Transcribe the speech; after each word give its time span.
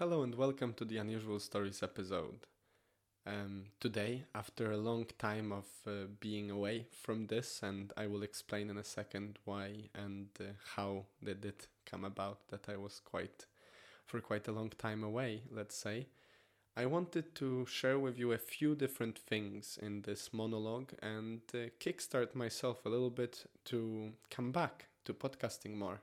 Hello 0.00 0.22
and 0.22 0.34
welcome 0.34 0.72
to 0.78 0.86
the 0.86 0.96
Unusual 0.96 1.38
Stories 1.38 1.82
episode. 1.82 2.46
Um, 3.26 3.64
today, 3.80 4.24
after 4.34 4.72
a 4.72 4.78
long 4.78 5.04
time 5.18 5.52
of 5.52 5.66
uh, 5.86 6.06
being 6.20 6.50
away 6.50 6.86
from 6.90 7.26
this, 7.26 7.60
and 7.62 7.92
I 7.98 8.06
will 8.06 8.22
explain 8.22 8.70
in 8.70 8.78
a 8.78 8.82
second 8.82 9.38
why 9.44 9.90
and 9.94 10.28
uh, 10.40 10.44
how 10.74 11.04
did 11.22 11.44
it 11.44 11.66
come 11.84 12.06
about 12.06 12.48
that 12.48 12.66
I 12.70 12.78
was 12.78 12.98
quite 13.04 13.44
for 14.06 14.22
quite 14.22 14.48
a 14.48 14.52
long 14.52 14.70
time 14.70 15.04
away, 15.04 15.42
let's 15.54 15.76
say. 15.76 16.06
I 16.78 16.86
wanted 16.86 17.34
to 17.34 17.66
share 17.66 17.98
with 17.98 18.18
you 18.18 18.32
a 18.32 18.38
few 18.38 18.74
different 18.74 19.18
things 19.18 19.78
in 19.82 20.00
this 20.00 20.32
monologue 20.32 20.94
and 21.02 21.42
uh, 21.52 21.68
kickstart 21.78 22.34
myself 22.34 22.86
a 22.86 22.88
little 22.88 23.10
bit 23.10 23.44
to 23.66 24.12
come 24.30 24.50
back 24.50 24.86
to 25.04 25.12
podcasting 25.12 25.76
more 25.76 26.00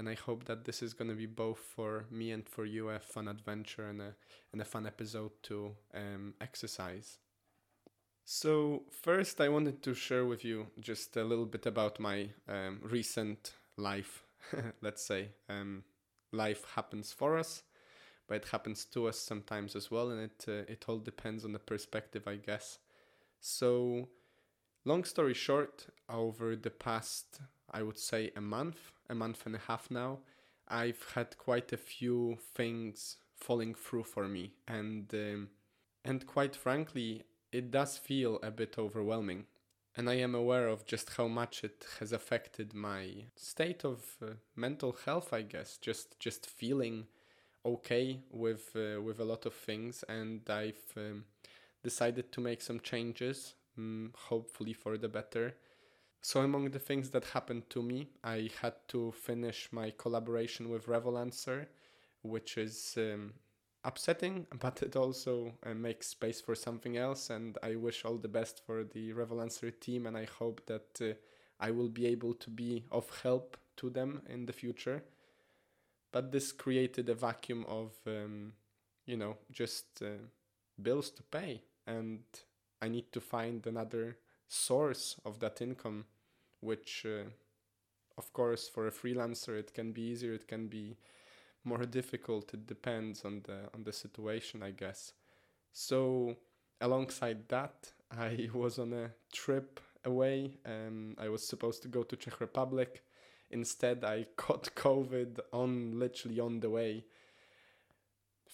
and 0.00 0.08
I 0.08 0.14
hope 0.14 0.44
that 0.44 0.64
this 0.64 0.82
is 0.82 0.94
going 0.94 1.10
to 1.10 1.14
be 1.14 1.26
both 1.26 1.58
for 1.58 2.06
me 2.10 2.30
and 2.30 2.48
for 2.48 2.64
you 2.64 2.88
a 2.88 2.98
fun 2.98 3.28
adventure 3.28 3.86
and 3.86 4.00
a 4.00 4.14
and 4.50 4.62
a 4.62 4.64
fun 4.64 4.86
episode 4.86 5.32
to 5.42 5.72
um, 5.94 6.32
exercise. 6.40 7.18
So 8.24 8.84
first, 8.90 9.42
I 9.42 9.50
wanted 9.50 9.82
to 9.82 9.92
share 9.92 10.24
with 10.24 10.42
you 10.42 10.68
just 10.80 11.18
a 11.18 11.22
little 11.22 11.44
bit 11.44 11.66
about 11.66 12.00
my 12.00 12.30
um, 12.48 12.80
recent 12.82 13.52
life. 13.76 14.24
Let's 14.80 15.04
say 15.04 15.32
um, 15.50 15.84
life 16.32 16.64
happens 16.74 17.12
for 17.12 17.36
us, 17.36 17.62
but 18.26 18.36
it 18.36 18.48
happens 18.48 18.86
to 18.86 19.06
us 19.06 19.18
sometimes 19.18 19.76
as 19.76 19.90
well, 19.90 20.12
and 20.12 20.20
it 20.22 20.44
uh, 20.48 20.72
it 20.72 20.86
all 20.88 20.98
depends 20.98 21.44
on 21.44 21.52
the 21.52 21.58
perspective, 21.58 22.26
I 22.26 22.36
guess. 22.36 22.78
So, 23.38 24.08
long 24.86 25.04
story 25.04 25.34
short, 25.34 25.88
over 26.08 26.56
the 26.56 26.70
past 26.70 27.40
I 27.70 27.82
would 27.82 27.98
say 27.98 28.30
a 28.34 28.40
month, 28.40 28.92
a 29.10 29.14
month 29.14 29.44
and 29.44 29.56
a 29.56 29.60
half 29.66 29.90
now, 29.90 30.20
I've 30.68 31.04
had 31.14 31.36
quite 31.36 31.72
a 31.72 31.76
few 31.76 32.38
things 32.54 33.16
falling 33.34 33.74
through 33.74 34.04
for 34.04 34.28
me, 34.28 34.52
and 34.68 35.12
um, 35.12 35.48
and 36.04 36.26
quite 36.26 36.54
frankly, 36.54 37.24
it 37.52 37.70
does 37.70 37.98
feel 37.98 38.38
a 38.42 38.50
bit 38.50 38.76
overwhelming. 38.78 39.46
And 39.96 40.08
I 40.08 40.14
am 40.14 40.36
aware 40.36 40.68
of 40.68 40.86
just 40.86 41.16
how 41.16 41.26
much 41.26 41.64
it 41.64 41.84
has 41.98 42.12
affected 42.12 42.72
my 42.72 43.24
state 43.34 43.84
of 43.84 44.16
uh, 44.22 44.34
mental 44.54 44.96
health. 45.04 45.32
I 45.32 45.42
guess 45.42 45.76
just 45.76 46.18
just 46.20 46.46
feeling 46.46 47.06
okay 47.66 48.20
with 48.30 48.70
uh, 48.76 49.02
with 49.02 49.18
a 49.18 49.24
lot 49.24 49.46
of 49.46 49.54
things, 49.54 50.04
and 50.08 50.48
I've 50.48 50.94
um, 50.96 51.24
decided 51.82 52.30
to 52.32 52.40
make 52.40 52.62
some 52.62 52.80
changes, 52.80 53.54
um, 53.76 54.12
hopefully 54.28 54.72
for 54.72 54.96
the 54.96 55.08
better 55.08 55.56
so, 56.22 56.42
among 56.42 56.70
the 56.70 56.78
things 56.78 57.10
that 57.10 57.24
happened 57.24 57.70
to 57.70 57.82
me, 57.82 58.08
I 58.22 58.50
had 58.60 58.74
to 58.88 59.12
finish 59.12 59.68
my 59.72 59.92
collaboration 59.96 60.68
with 60.68 60.86
Revolancer, 60.86 61.66
which 62.22 62.58
is 62.58 62.94
um, 62.98 63.32
upsetting, 63.84 64.46
but 64.60 64.82
it 64.82 64.96
also 64.96 65.54
uh, 65.64 65.72
makes 65.72 66.08
space 66.08 66.40
for 66.40 66.54
something 66.54 66.98
else. 66.98 67.30
And 67.30 67.56
I 67.62 67.76
wish 67.76 68.04
all 68.04 68.18
the 68.18 68.28
best 68.28 68.60
for 68.66 68.84
the 68.84 69.14
Revolancer 69.14 69.72
team, 69.80 70.06
and 70.06 70.16
I 70.16 70.26
hope 70.26 70.60
that 70.66 71.00
uh, 71.00 71.14
I 71.58 71.70
will 71.70 71.88
be 71.88 72.06
able 72.06 72.34
to 72.34 72.50
be 72.50 72.84
of 72.92 73.08
help 73.22 73.56
to 73.78 73.88
them 73.88 74.20
in 74.28 74.44
the 74.44 74.52
future. 74.52 75.02
But 76.12 76.32
this 76.32 76.52
created 76.52 77.08
a 77.08 77.14
vacuum 77.14 77.64
of, 77.66 77.92
um, 78.06 78.52
you 79.06 79.16
know, 79.16 79.38
just 79.50 80.02
uh, 80.02 80.26
bills 80.82 81.10
to 81.12 81.22
pay, 81.22 81.62
and 81.86 82.20
I 82.82 82.88
need 82.88 83.10
to 83.12 83.20
find 83.20 83.66
another 83.66 84.18
source 84.50 85.16
of 85.24 85.38
that 85.38 85.62
income, 85.62 86.04
which, 86.60 87.06
uh, 87.06 87.30
of 88.18 88.32
course, 88.32 88.68
for 88.68 88.86
a 88.86 88.90
freelancer, 88.90 89.58
it 89.58 89.72
can 89.72 89.92
be 89.92 90.02
easier, 90.02 90.34
it 90.34 90.48
can 90.48 90.66
be 90.66 90.96
more 91.64 91.84
difficult. 91.84 92.52
It 92.52 92.66
depends 92.66 93.24
on 93.24 93.42
the 93.44 93.70
on 93.74 93.84
the 93.84 93.92
situation, 93.92 94.62
I 94.62 94.72
guess. 94.72 95.12
So, 95.72 96.36
alongside 96.80 97.48
that, 97.48 97.92
I 98.10 98.48
was 98.52 98.78
on 98.78 98.92
a 98.92 99.10
trip 99.32 99.80
away. 100.04 100.58
Um, 100.66 101.14
I 101.18 101.28
was 101.28 101.46
supposed 101.46 101.82
to 101.82 101.88
go 101.88 102.02
to 102.02 102.16
Czech 102.16 102.40
Republic. 102.40 103.04
Instead, 103.50 104.04
I 104.04 104.26
caught 104.36 104.74
COVID 104.74 105.38
on 105.52 105.98
literally 105.98 106.40
on 106.40 106.60
the 106.60 106.70
way 106.70 107.04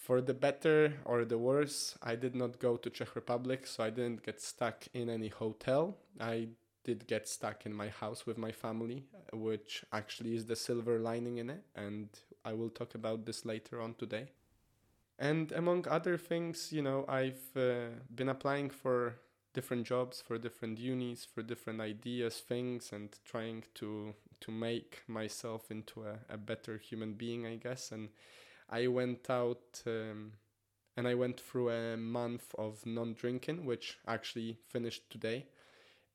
for 0.07 0.21
the 0.21 0.33
better 0.33 0.93
or 1.03 1.25
the 1.25 1.37
worse, 1.37 1.97
I 2.01 2.15
did 2.15 2.33
not 2.33 2.59
go 2.59 2.77
to 2.77 2.89
Czech 2.89 3.13
Republic, 3.13 3.67
so 3.67 3.83
I 3.83 3.89
didn't 3.89 4.23
get 4.23 4.39
stuck 4.39 4.87
in 4.93 5.09
any 5.09 5.27
hotel. 5.27 5.97
I 6.17 6.47
did 6.85 7.07
get 7.07 7.27
stuck 7.27 7.65
in 7.65 7.73
my 7.73 7.89
house 7.89 8.25
with 8.25 8.37
my 8.37 8.53
family, 8.53 9.03
which 9.33 9.83
actually 9.91 10.33
is 10.33 10.45
the 10.45 10.55
silver 10.55 10.97
lining 10.97 11.39
in 11.39 11.49
it, 11.49 11.65
and 11.75 12.07
I 12.45 12.53
will 12.53 12.69
talk 12.69 12.95
about 12.95 13.25
this 13.25 13.43
later 13.43 13.81
on 13.81 13.95
today. 13.95 14.27
And 15.19 15.51
among 15.51 15.85
other 15.89 16.17
things, 16.17 16.71
you 16.71 16.81
know, 16.81 17.03
I've 17.09 17.57
uh, 17.57 17.89
been 18.15 18.29
applying 18.29 18.69
for 18.69 19.19
different 19.53 19.85
jobs, 19.85 20.23
for 20.25 20.37
different 20.37 20.79
unis, 20.79 21.25
for 21.25 21.43
different 21.43 21.81
ideas, 21.81 22.39
things, 22.39 22.93
and 22.93 23.09
trying 23.25 23.65
to 23.75 24.13
to 24.39 24.51
make 24.51 25.01
myself 25.07 25.69
into 25.69 26.03
a, 26.03 26.19
a 26.29 26.37
better 26.37 26.77
human 26.77 27.13
being, 27.13 27.45
I 27.45 27.55
guess. 27.55 27.91
And 27.91 28.09
I 28.69 28.87
went 28.87 29.29
out 29.29 29.81
um, 29.85 30.33
and 30.95 31.07
I 31.07 31.13
went 31.13 31.39
through 31.39 31.69
a 31.69 31.95
month 31.97 32.53
of 32.57 32.85
non 32.85 33.13
drinking, 33.13 33.65
which 33.65 33.97
actually 34.07 34.57
finished 34.69 35.09
today. 35.09 35.45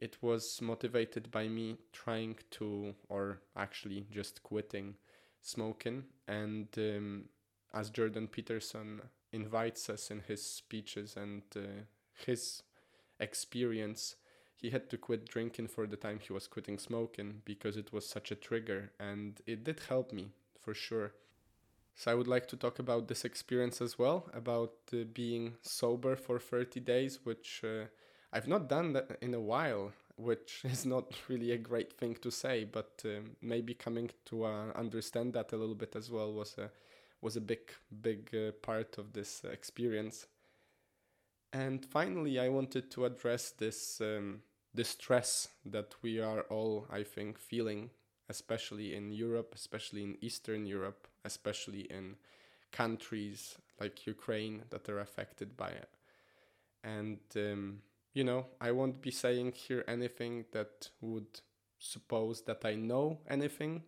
It 0.01 0.19
was 0.21 0.61
motivated 0.61 1.31
by 1.31 1.49
me 1.49 1.79
trying 1.93 2.37
to, 2.53 2.95
or 3.09 3.41
actually 3.57 4.07
just 4.11 4.43
quitting 4.43 4.97
smoking. 5.41 6.05
And 6.27 6.67
um, 6.77 7.25
as 7.73 7.91
Jordan 7.91 8.27
Peterson 8.27 9.03
invites 9.33 9.89
us 9.89 10.11
in 10.11 10.21
his 10.21 10.45
speeches 10.45 11.17
and 11.17 11.43
uh, 11.57 11.85
his 12.27 12.63
experience, 13.21 14.17
he 14.57 14.71
had 14.71 14.91
to 14.91 14.99
quit 14.99 15.29
drinking 15.29 15.69
for 15.69 15.87
the 15.87 15.97
time 15.97 16.19
he 16.21 16.33
was 16.33 16.49
quitting 16.49 16.79
smoking 16.79 17.43
because 17.45 17.77
it 17.77 17.93
was 17.93 18.09
such 18.09 18.31
a 18.31 18.37
trigger. 18.37 18.91
And 18.99 19.41
it 19.47 19.65
did 19.65 19.81
help 19.89 20.13
me 20.13 20.33
for 20.61 20.75
sure. 20.75 21.13
So 21.95 22.11
I 22.11 22.15
would 22.15 22.29
like 22.29 22.49
to 22.49 22.57
talk 22.57 22.79
about 22.79 23.09
this 23.09 23.25
experience 23.25 23.81
as 23.81 23.99
well, 23.99 24.29
about 24.33 24.73
uh, 24.93 25.05
being 25.13 25.55
sober 25.63 26.17
for 26.17 26.39
30 26.39 26.81
days, 26.81 27.21
which 27.25 27.63
uh, 27.65 27.87
I've 28.33 28.49
not 28.49 28.69
done 28.69 28.95
that 28.95 29.19
in 29.21 29.35
a 29.35 29.41
while, 29.41 29.93
which 30.17 30.63
is 30.65 30.87
not 30.87 31.13
really 31.29 31.53
a 31.53 31.59
great 31.59 31.93
thing 31.93 32.17
to 32.23 32.31
say, 32.31 32.65
but 32.65 33.03
um, 33.05 33.37
maybe 33.41 33.75
coming 33.75 34.11
to 34.27 34.45
uh, 34.45 34.73
understand 34.75 35.35
that 35.35 35.53
a 35.53 35.57
little 35.57 35.75
bit 35.75 35.95
as 35.97 36.11
well 36.11 36.33
was 36.33 36.57
a 36.59 36.71
was 37.21 37.37
a 37.37 37.41
big 37.41 37.71
big 38.01 38.35
uh, 38.35 38.51
part 38.63 38.99
of 38.99 39.13
this 39.13 39.45
experience. 39.45 40.27
And 41.53 41.85
finally, 41.85 42.39
I 42.41 42.49
wanted 42.49 42.91
to 42.93 43.05
address 43.05 43.51
this 43.51 44.01
um, 44.01 44.41
the 44.75 44.85
stress 44.85 45.49
that 45.67 45.95
we 46.03 46.19
are 46.21 46.43
all, 46.43 46.87
I 46.91 47.03
think, 47.03 47.39
feeling 47.39 47.91
especially 48.29 48.95
in 48.95 49.13
Europe, 49.13 49.53
especially 49.55 50.03
in 50.03 50.17
Eastern 50.23 50.65
Europe, 50.65 51.07
especially 51.25 51.83
in 51.83 52.17
countries 52.71 53.57
like 53.81 54.07
Ukraine 54.07 54.65
that 54.71 54.89
are 54.89 55.01
affected 55.01 55.57
by 55.57 55.69
it. 55.69 55.91
And, 56.83 57.21
um, 57.37 57.83
you 58.15 58.25
know, 58.25 58.47
I 58.61 58.73
won't 58.73 59.01
be 59.01 59.11
saying 59.11 59.53
here 59.53 59.85
anything 59.87 60.47
that 60.53 60.91
would 61.01 61.41
suppose 61.79 62.43
that 62.43 62.65
I 62.65 62.75
know 62.75 63.21
anything, 63.29 63.83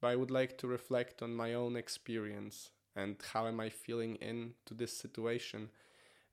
but 0.00 0.08
I 0.08 0.16
would 0.16 0.30
like 0.30 0.58
to 0.58 0.66
reflect 0.66 1.22
on 1.22 1.34
my 1.34 1.54
own 1.54 1.76
experience 1.76 2.70
and 2.94 3.16
how 3.32 3.46
am 3.46 3.60
I 3.60 3.68
feeling 3.68 4.16
into 4.16 4.74
this 4.74 4.96
situation 4.96 5.70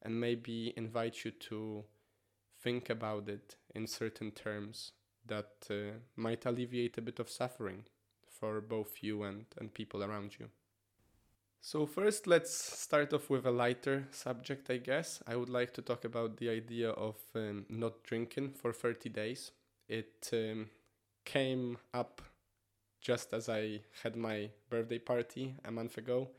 and 0.02 0.20
maybe 0.20 0.74
invite 0.76 1.26
you 1.26 1.32
to 1.32 1.86
think 2.62 2.90
about 2.90 3.30
it 3.30 3.56
in 3.74 3.88
certain 3.88 4.32
terms 4.32 4.92
that 5.26 5.68
uh, 5.70 5.98
might 6.16 6.46
alleviate 6.46 6.98
a 6.98 7.02
bit 7.02 7.20
of 7.20 7.30
suffering 7.30 7.84
for 8.40 8.62
both 8.62 9.02
you 9.02 9.24
and, 9.24 9.46
and 9.58 9.74
people 9.74 10.04
around 10.04 10.36
you. 10.40 10.48
So, 11.62 11.86
first, 11.88 12.28
let's 12.28 12.54
start 12.54 13.12
off 13.14 13.30
with 13.30 13.46
a 13.46 13.52
lighter 13.52 14.08
subject, 14.12 14.70
I 14.70 14.78
guess. 14.78 15.24
I 15.26 15.36
would 15.36 15.50
like 15.50 15.74
to 15.74 15.82
talk 15.82 16.06
about 16.06 16.38
the 16.38 16.50
idea 16.50 16.92
of 16.92 17.16
um, 17.34 17.66
not 17.70 18.04
drinking 18.04 18.52
for 18.52 18.72
30 18.72 19.10
days. 19.10 19.52
It 19.88 20.30
um, 20.32 20.70
came 21.24 21.80
up 21.94 22.22
just 23.02 23.34
as 23.34 23.50
I 23.50 23.82
had 24.04 24.16
my 24.16 24.50
birthday 24.70 25.00
party 25.00 25.56
a 25.66 25.72
month 25.72 25.98
ago. 25.98 26.30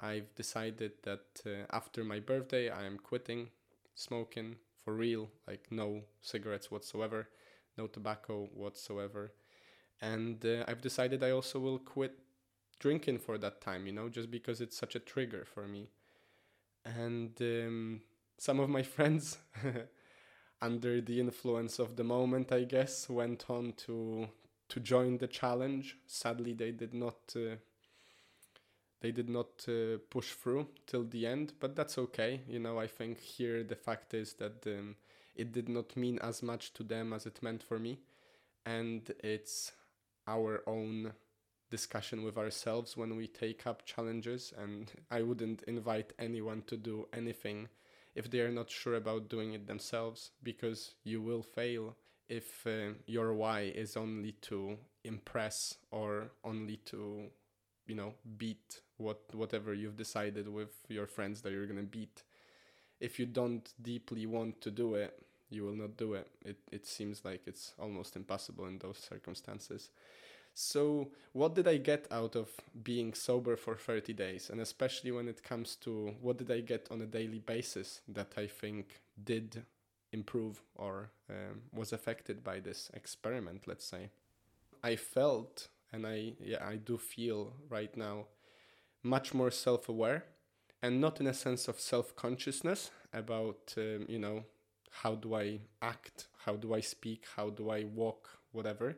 I've 0.00 0.34
decided 0.34 0.92
that 1.02 1.42
uh, 1.46 1.66
after 1.70 2.02
my 2.02 2.20
birthday, 2.20 2.70
I 2.70 2.84
am 2.84 2.98
quitting 2.98 3.48
smoking 3.94 4.56
for 4.82 4.94
real, 4.94 5.28
like 5.46 5.66
no 5.70 6.02
cigarettes 6.20 6.70
whatsoever 6.70 7.28
no 7.76 7.86
tobacco 7.86 8.48
whatsoever. 8.54 9.32
And 10.00 10.44
uh, 10.44 10.64
I've 10.68 10.80
decided 10.82 11.22
I 11.22 11.30
also 11.30 11.58
will 11.58 11.78
quit 11.78 12.18
drinking 12.78 13.18
for 13.18 13.38
that 13.38 13.60
time, 13.60 13.86
you 13.86 13.92
know, 13.92 14.08
just 14.08 14.30
because 14.30 14.60
it's 14.60 14.76
such 14.76 14.94
a 14.94 15.00
trigger 15.00 15.44
for 15.44 15.66
me. 15.66 15.88
And 16.84 17.32
um, 17.40 18.00
some 18.38 18.60
of 18.60 18.68
my 18.68 18.82
friends, 18.94 19.38
under 20.62 21.00
the 21.00 21.20
influence 21.20 21.78
of 21.78 21.96
the 21.96 22.04
moment, 22.04 22.52
I 22.52 22.64
guess, 22.64 23.08
went 23.08 23.44
on 23.48 23.74
to 23.86 24.28
to 24.68 24.80
join 24.80 25.18
the 25.18 25.26
challenge. 25.28 25.98
Sadly, 26.06 26.54
they 26.54 26.72
did 26.72 26.94
not. 26.94 27.18
Uh, 27.36 27.56
they 29.00 29.12
did 29.12 29.28
not 29.28 29.64
uh, 29.68 29.98
push 30.08 30.32
through 30.32 30.66
till 30.86 31.04
the 31.04 31.26
end, 31.26 31.52
but 31.60 31.76
that's 31.76 31.98
okay. 31.98 32.40
You 32.48 32.58
know, 32.58 32.78
I 32.78 32.86
think 32.86 33.18
here 33.18 33.62
the 33.62 33.76
fact 33.76 34.14
is 34.14 34.34
that 34.34 34.66
um, 34.66 34.96
it 35.36 35.52
did 35.52 35.68
not 35.68 35.96
mean 35.96 36.18
as 36.20 36.42
much 36.42 36.72
to 36.74 36.82
them 36.82 37.12
as 37.12 37.26
it 37.26 37.42
meant 37.42 37.62
for 37.62 37.78
me, 37.78 37.98
and 38.64 39.10
it's 39.22 39.72
our 40.26 40.62
own 40.66 41.12
discussion 41.70 42.22
with 42.22 42.36
ourselves 42.38 42.96
when 42.96 43.16
we 43.16 43.26
take 43.26 43.66
up 43.66 43.84
challenges. 43.84 44.52
And 44.56 44.90
I 45.10 45.22
wouldn't 45.22 45.62
invite 45.64 46.12
anyone 46.18 46.62
to 46.66 46.76
do 46.76 47.08
anything 47.12 47.68
if 48.14 48.30
they 48.30 48.40
are 48.40 48.52
not 48.52 48.70
sure 48.70 48.94
about 48.94 49.28
doing 49.28 49.54
it 49.54 49.66
themselves, 49.66 50.30
because 50.42 50.94
you 51.02 51.20
will 51.20 51.42
fail 51.42 51.96
if 52.28 52.66
uh, 52.66 52.94
your 53.06 53.34
why 53.34 53.62
is 53.62 53.96
only 53.96 54.32
to 54.32 54.76
impress 55.04 55.74
or 55.90 56.30
only 56.44 56.76
to 56.76 57.24
you 57.86 57.94
know 57.94 58.14
beat 58.38 58.80
what 58.96 59.20
whatever 59.32 59.74
you've 59.74 59.96
decided 59.96 60.48
with 60.48 60.72
your 60.88 61.06
friends 61.06 61.42
that 61.42 61.52
you're 61.52 61.66
gonna 61.66 61.82
beat 61.82 62.22
if 63.00 63.18
you 63.18 63.26
don't 63.26 63.74
deeply 63.82 64.24
want 64.24 64.60
to 64.62 64.70
do 64.70 64.94
it 64.94 65.26
you 65.54 65.64
will 65.64 65.76
not 65.76 65.96
do 65.96 66.14
it. 66.14 66.28
It, 66.44 66.58
it 66.72 66.86
seems 66.86 67.24
like 67.24 67.42
it's 67.46 67.74
almost 67.78 68.16
impossible 68.16 68.66
in 68.66 68.78
those 68.78 68.98
circumstances. 68.98 69.90
So 70.54 71.08
what 71.32 71.54
did 71.56 71.66
i 71.66 71.76
get 71.78 72.06
out 72.12 72.36
of 72.36 72.48
being 72.84 73.12
sober 73.12 73.56
for 73.56 73.74
30 73.74 74.12
days? 74.12 74.50
And 74.50 74.60
especially 74.60 75.10
when 75.10 75.28
it 75.28 75.42
comes 75.42 75.74
to 75.76 76.14
what 76.20 76.38
did 76.38 76.50
i 76.50 76.60
get 76.60 76.88
on 76.90 77.02
a 77.02 77.06
daily 77.06 77.40
basis 77.40 78.00
that 78.08 78.32
i 78.36 78.46
think 78.46 79.00
did 79.22 79.64
improve 80.12 80.62
or 80.76 81.10
um, 81.28 81.62
was 81.72 81.92
affected 81.92 82.44
by 82.44 82.60
this 82.60 82.90
experiment 82.94 83.66
let's 83.66 83.84
say? 83.84 84.10
I 84.82 84.94
felt 84.96 85.68
and 85.92 86.06
I 86.06 86.34
yeah 86.40 86.64
I 86.64 86.76
do 86.76 86.98
feel 86.98 87.54
right 87.68 87.94
now 87.96 88.26
much 89.02 89.34
more 89.34 89.50
self-aware 89.50 90.24
and 90.82 91.00
not 91.00 91.20
in 91.20 91.26
a 91.26 91.34
sense 91.34 91.66
of 91.66 91.80
self-consciousness 91.80 92.90
about 93.12 93.74
um, 93.76 94.06
you 94.08 94.20
know 94.20 94.44
how 95.02 95.14
do 95.14 95.34
I 95.34 95.60
act? 95.82 96.28
How 96.44 96.56
do 96.56 96.74
I 96.74 96.80
speak? 96.80 97.24
How 97.36 97.50
do 97.50 97.70
I 97.70 97.84
walk? 97.84 98.28
Whatever. 98.52 98.96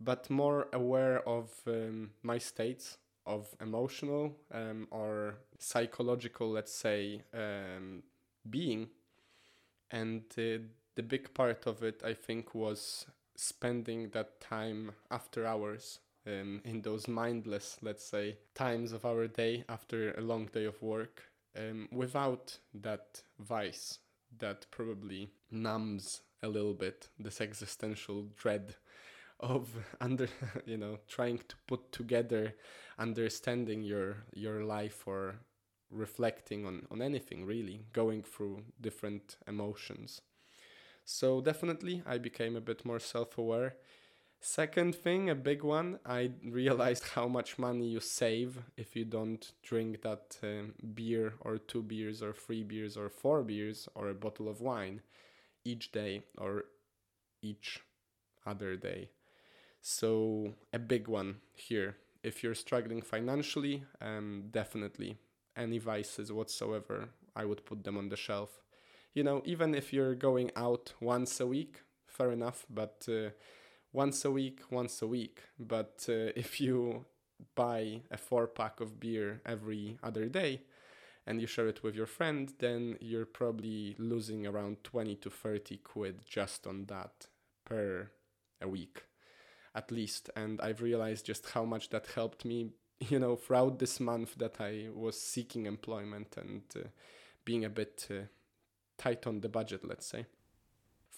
But 0.00 0.30
more 0.30 0.68
aware 0.72 1.26
of 1.28 1.50
um, 1.66 2.10
my 2.22 2.38
states 2.38 2.98
of 3.26 3.48
emotional 3.60 4.36
um, 4.52 4.88
or 4.90 5.36
psychological 5.58 6.50
let's 6.50 6.72
say 6.74 7.22
um, 7.34 8.02
being. 8.50 8.88
And 9.90 10.22
uh, 10.36 10.58
the 10.94 11.02
big 11.02 11.32
part 11.34 11.66
of 11.66 11.82
it 11.82 12.02
I 12.04 12.14
think 12.14 12.54
was 12.54 13.06
spending 13.36 14.10
that 14.10 14.40
time 14.40 14.92
after 15.10 15.46
hours 15.46 16.00
um, 16.26 16.60
in 16.64 16.82
those 16.82 17.08
mindless, 17.08 17.78
let's 17.82 18.04
say, 18.04 18.38
times 18.54 18.92
of 18.92 19.04
our 19.04 19.26
day 19.26 19.64
after 19.68 20.12
a 20.14 20.20
long 20.20 20.46
day 20.46 20.64
of 20.64 20.80
work 20.82 21.22
um, 21.56 21.88
without 21.92 22.58
that 22.74 23.22
vice 23.38 23.98
that 24.38 24.66
probably 24.70 25.30
numbs 25.50 26.22
a 26.42 26.48
little 26.48 26.74
bit 26.74 27.08
this 27.18 27.40
existential 27.40 28.28
dread 28.36 28.74
of 29.40 29.70
under 30.00 30.28
you 30.66 30.76
know 30.76 30.98
trying 31.08 31.38
to 31.48 31.56
put 31.66 31.92
together 31.92 32.54
understanding 32.98 33.82
your 33.82 34.24
your 34.34 34.64
life 34.64 35.04
or 35.06 35.36
reflecting 35.90 36.66
on 36.66 36.86
on 36.90 37.02
anything 37.02 37.44
really 37.44 37.84
going 37.92 38.22
through 38.22 38.62
different 38.80 39.36
emotions. 39.46 40.20
So 41.04 41.40
definitely 41.40 42.02
i 42.06 42.18
became 42.18 42.56
a 42.56 42.60
bit 42.60 42.84
more 42.84 42.98
self-aware 43.00 43.76
Second 44.46 44.94
thing, 44.94 45.30
a 45.30 45.34
big 45.34 45.62
one, 45.64 45.98
I 46.04 46.32
realized 46.44 47.04
how 47.14 47.26
much 47.28 47.58
money 47.58 47.88
you 47.88 47.98
save 47.98 48.58
if 48.76 48.94
you 48.94 49.06
don't 49.06 49.52
drink 49.62 50.02
that 50.02 50.36
um, 50.42 50.74
beer 50.92 51.32
or 51.40 51.56
two 51.56 51.82
beers 51.82 52.22
or 52.22 52.34
three 52.34 52.62
beers 52.62 52.98
or 52.98 53.08
four 53.08 53.42
beers 53.42 53.88
or 53.94 54.10
a 54.10 54.14
bottle 54.14 54.46
of 54.46 54.60
wine 54.60 55.00
each 55.64 55.92
day 55.92 56.24
or 56.36 56.64
each 57.40 57.80
other 58.44 58.76
day. 58.76 59.08
So, 59.80 60.52
a 60.74 60.78
big 60.78 61.08
one 61.08 61.36
here. 61.54 61.96
If 62.22 62.44
you're 62.44 62.54
struggling 62.54 63.00
financially, 63.00 63.84
um, 64.02 64.48
definitely 64.50 65.16
any 65.56 65.78
vices 65.78 66.30
whatsoever, 66.30 67.08
I 67.34 67.46
would 67.46 67.64
put 67.64 67.82
them 67.82 67.96
on 67.96 68.10
the 68.10 68.16
shelf. 68.16 68.60
You 69.14 69.24
know, 69.24 69.40
even 69.46 69.74
if 69.74 69.90
you're 69.94 70.14
going 70.14 70.50
out 70.54 70.92
once 71.00 71.40
a 71.40 71.46
week, 71.46 71.80
fair 72.06 72.30
enough, 72.30 72.66
but 72.68 73.06
uh, 73.08 73.30
once 73.94 74.26
a 74.26 74.30
week, 74.30 74.60
once 74.70 75.00
a 75.00 75.06
week. 75.06 75.40
But 75.58 76.04
uh, 76.08 76.12
if 76.36 76.60
you 76.60 77.06
buy 77.54 78.02
a 78.10 78.18
four 78.18 78.46
pack 78.46 78.80
of 78.80 79.00
beer 79.00 79.40
every 79.46 79.98
other 80.02 80.26
day 80.26 80.60
and 81.26 81.40
you 81.40 81.46
share 81.46 81.68
it 81.68 81.82
with 81.82 81.94
your 81.94 82.06
friend, 82.06 82.52
then 82.58 82.98
you're 83.00 83.24
probably 83.24 83.96
losing 83.98 84.46
around 84.46 84.84
20 84.84 85.14
to 85.16 85.30
30 85.30 85.78
quid 85.78 86.20
just 86.26 86.66
on 86.66 86.84
that 86.86 87.28
per 87.64 88.10
a 88.60 88.68
week 88.68 89.04
at 89.74 89.90
least. 89.90 90.30
And 90.36 90.60
I've 90.60 90.82
realized 90.82 91.26
just 91.26 91.50
how 91.50 91.64
much 91.64 91.90
that 91.90 92.06
helped 92.14 92.44
me, 92.44 92.70
you 93.00 93.18
know, 93.18 93.36
throughout 93.36 93.78
this 93.78 94.00
month 94.00 94.36
that 94.36 94.60
I 94.60 94.88
was 94.94 95.20
seeking 95.20 95.66
employment 95.66 96.36
and 96.36 96.62
uh, 96.76 96.88
being 97.44 97.64
a 97.64 97.70
bit 97.70 98.06
uh, 98.10 98.26
tight 98.98 99.26
on 99.26 99.40
the 99.40 99.48
budget, 99.48 99.86
let's 99.86 100.06
say. 100.06 100.26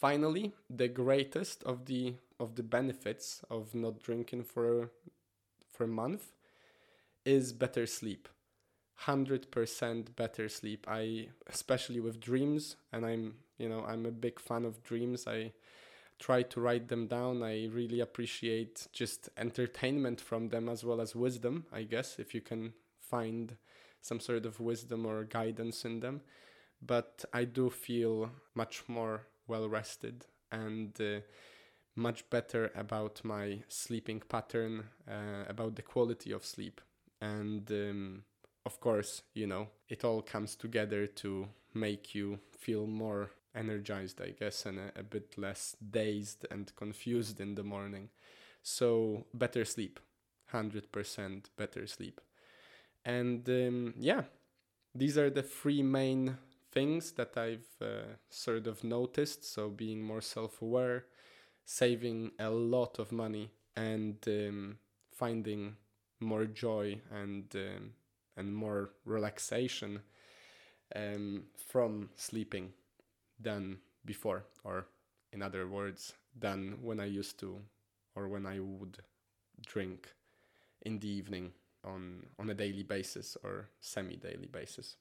Finally, 0.01 0.53
the 0.69 0.89
greatest 0.89 1.63
of 1.65 1.87
the 1.87 2.15
of 2.39 2.55
the 2.57 2.63
benefits 2.63 3.43
of 3.51 3.75
not 3.75 4.03
drinking 4.03 4.45
for 4.45 4.91
for 5.73 5.85
a 5.85 5.89
month 5.89 6.33
is 7.25 7.53
better 7.53 7.87
sleep. 7.87 8.29
100% 9.05 10.17
better 10.17 10.49
sleep. 10.49 10.87
I 10.89 11.29
especially 11.47 12.01
with 12.01 12.21
dreams 12.21 12.77
and 12.93 13.05
I'm, 13.05 13.35
you 13.59 13.69
know, 13.69 13.85
I'm 13.87 14.07
a 14.07 14.11
big 14.11 14.41
fan 14.41 14.65
of 14.65 14.83
dreams. 14.83 15.27
I 15.27 15.53
try 16.19 16.43
to 16.43 16.61
write 16.61 16.89
them 16.89 17.07
down. 17.07 17.43
I 17.43 17.67
really 17.67 18.01
appreciate 18.01 18.89
just 18.93 19.29
entertainment 19.37 20.21
from 20.21 20.49
them 20.49 20.69
as 20.69 20.85
well 20.85 21.01
as 21.01 21.15
wisdom, 21.15 21.67
I 21.73 21.83
guess, 21.83 22.19
if 22.19 22.35
you 22.35 22.41
can 22.41 22.73
find 23.01 23.57
some 24.01 24.21
sort 24.21 24.47
of 24.47 24.61
wisdom 24.61 25.05
or 25.07 25.25
guidance 25.25 25.85
in 25.85 26.01
them. 26.01 26.23
But 26.81 27.25
I 27.33 27.45
do 27.45 27.71
feel 27.71 28.31
much 28.55 28.85
more 28.89 29.27
well 29.49 29.69
rested 29.69 30.27
and 30.53 30.99
uh, 31.01 31.21
much 31.95 32.29
better 32.31 32.71
about 32.75 33.25
my 33.25 33.63
sleeping 33.69 34.23
pattern, 34.29 34.85
uh, 35.09 35.45
about 35.49 35.77
the 35.77 35.83
quality 35.83 36.33
of 36.33 36.45
sleep. 36.45 36.81
And 37.21 37.71
um, 37.71 38.23
of 38.65 38.81
course, 38.81 39.23
you 39.35 39.47
know, 39.47 39.69
it 39.89 40.05
all 40.05 40.23
comes 40.23 40.55
together 40.55 41.07
to 41.07 41.49
make 41.75 42.15
you 42.15 42.39
feel 42.59 42.87
more 42.87 43.31
energized, 43.55 44.21
I 44.21 44.31
guess, 44.39 44.67
and 44.67 44.79
a, 44.79 45.01
a 45.01 45.03
bit 45.03 45.39
less 45.39 45.77
dazed 45.91 46.47
and 46.51 46.75
confused 46.77 47.41
in 47.41 47.55
the 47.55 47.63
morning. 47.63 48.11
So, 48.63 49.25
better 49.33 49.65
sleep, 49.65 50.01
100% 50.53 51.45
better 51.57 51.87
sleep. 51.87 52.21
And 53.05 53.49
um, 53.49 53.95
yeah, 53.99 54.23
these 54.95 55.17
are 55.19 55.31
the 55.31 55.43
three 55.43 55.83
main 55.83 56.37
things 56.77 57.13
that 57.13 57.39
I've 57.39 57.73
uh, 57.81 58.17
sort 58.29 58.67
of 58.67 58.85
noticed. 58.85 59.51
So 59.51 59.71
being 59.71 60.03
more 60.03 60.21
self-aware, 60.21 61.07
saving 61.65 62.33
a 62.39 62.51
lot 62.51 62.99
of 62.99 63.13
money, 63.13 63.51
and 63.75 64.17
um, 64.27 64.77
finding 65.11 65.77
more 66.21 66.45
joy 66.45 67.01
and 67.11 67.45
um, 67.55 67.93
and 68.37 68.55
more 68.55 68.91
relaxation 69.07 70.01
um, 70.95 71.45
from 71.57 72.11
sleeping 72.15 72.75
than 73.41 73.79
before, 74.05 74.45
or 74.63 74.87
in 75.33 75.41
other 75.41 75.67
words, 75.67 76.13
than 76.39 76.77
when 76.83 77.01
I 77.01 77.07
used 77.07 77.41
to, 77.41 77.59
or 78.15 78.29
when 78.29 78.45
I 78.45 78.61
would 78.61 78.99
drink 79.67 80.13
in 80.83 80.99
the 80.99 81.09
evening 81.09 81.53
on 81.83 82.27
on 82.39 82.51
a 82.51 82.55
daily 82.55 82.83
basis 82.83 83.39
or 83.43 83.71
semi 83.81 84.17
daily 84.17 84.51
basis. 84.53 84.97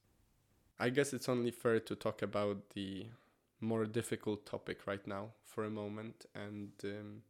I 0.78 0.90
guess 0.90 1.14
it's 1.14 1.30
only 1.30 1.52
fair 1.52 1.80
to 1.80 1.96
talk 1.96 2.22
about 2.22 2.72
the 2.72 3.06
more 3.62 3.86
difficult 3.86 4.46
topic 4.46 4.86
right 4.86 5.06
now 5.08 5.30
for 5.44 5.64
a 5.64 5.70
moment. 5.70 6.26
And 6.36 6.72
um, 6.84 7.22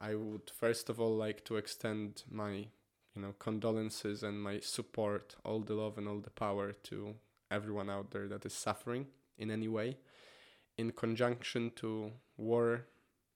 I 0.00 0.14
would 0.14 0.50
first 0.50 0.88
of 0.88 0.98
all 0.98 1.14
like 1.14 1.44
to 1.44 1.56
extend 1.56 2.22
my, 2.30 2.52
you 3.14 3.22
know, 3.22 3.34
condolences 3.38 4.22
and 4.22 4.42
my 4.42 4.60
support, 4.60 5.36
all 5.44 5.60
the 5.60 5.74
love 5.74 5.98
and 5.98 6.08
all 6.08 6.20
the 6.20 6.30
power 6.30 6.72
to 6.84 7.14
everyone 7.50 7.90
out 7.90 8.12
there 8.12 8.28
that 8.28 8.46
is 8.46 8.54
suffering 8.54 9.06
in 9.36 9.50
any 9.50 9.68
way, 9.68 9.98
in 10.78 10.92
conjunction 10.92 11.70
to 11.76 12.12
war 12.38 12.86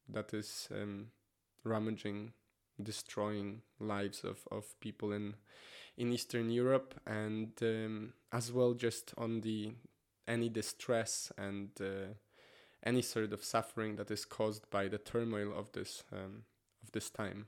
that 0.08 0.32
is 0.32 0.68
um, 0.70 1.08
rummaging, 1.64 2.32
destroying 2.82 3.62
lives 3.80 4.24
of, 4.24 4.40
of 4.50 4.78
people 4.80 5.12
in 5.12 5.34
in 5.96 6.12
Eastern 6.12 6.50
Europe, 6.50 6.94
and 7.06 7.52
um, 7.62 8.14
as 8.32 8.50
well 8.50 8.72
just 8.74 9.12
on 9.18 9.40
the 9.42 9.72
any 10.26 10.48
distress 10.48 11.32
and 11.36 11.68
uh, 11.80 12.14
any 12.82 13.02
sort 13.02 13.32
of 13.32 13.44
suffering 13.44 13.96
that 13.96 14.10
is 14.10 14.24
caused 14.24 14.70
by 14.70 14.88
the 14.88 14.98
turmoil 14.98 15.52
of 15.56 15.70
this 15.72 16.04
um, 16.12 16.44
of 16.82 16.92
this 16.92 17.10
time. 17.10 17.46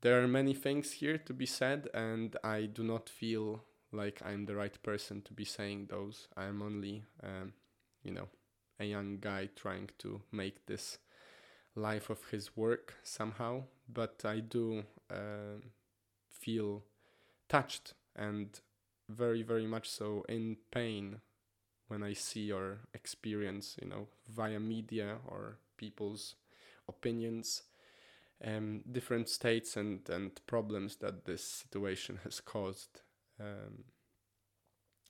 there 0.00 0.22
are 0.22 0.28
many 0.28 0.54
things 0.54 0.92
here 0.92 1.18
to 1.18 1.34
be 1.34 1.46
said, 1.46 1.88
and 1.92 2.36
I 2.44 2.66
do 2.66 2.84
not 2.84 3.08
feel 3.08 3.64
like 3.92 4.22
I'm 4.24 4.46
the 4.46 4.54
right 4.54 4.80
person 4.82 5.22
to 5.22 5.32
be 5.32 5.44
saying 5.44 5.86
those. 5.90 6.28
I'm 6.36 6.62
only, 6.62 7.04
um, 7.22 7.52
you 8.02 8.12
know, 8.12 8.28
a 8.78 8.84
young 8.84 9.18
guy 9.20 9.48
trying 9.56 9.90
to 9.98 10.22
make 10.30 10.66
this 10.66 10.98
life 11.74 12.10
of 12.10 12.18
his 12.30 12.56
work 12.56 12.94
somehow. 13.02 13.64
But 13.88 14.22
I 14.24 14.40
do 14.40 14.84
uh, 15.10 15.60
feel 16.30 16.84
touched 17.48 17.94
and 18.14 18.60
very, 19.08 19.42
very 19.42 19.66
much 19.66 19.88
so 19.88 20.24
in 20.28 20.56
pain 20.70 21.20
when 21.88 22.02
I 22.02 22.12
see 22.12 22.52
or 22.52 22.80
experience, 22.92 23.76
you 23.80 23.88
know, 23.88 24.08
via 24.28 24.60
media 24.60 25.16
or 25.26 25.58
people's 25.78 26.34
opinions, 26.86 27.62
um, 28.44 28.82
different 28.90 29.28
states 29.28 29.76
and, 29.76 30.08
and 30.08 30.38
problems 30.46 30.96
that 30.96 31.24
this 31.24 31.42
situation 31.42 32.20
has 32.24 32.40
caused. 32.40 33.00
Um, 33.40 33.84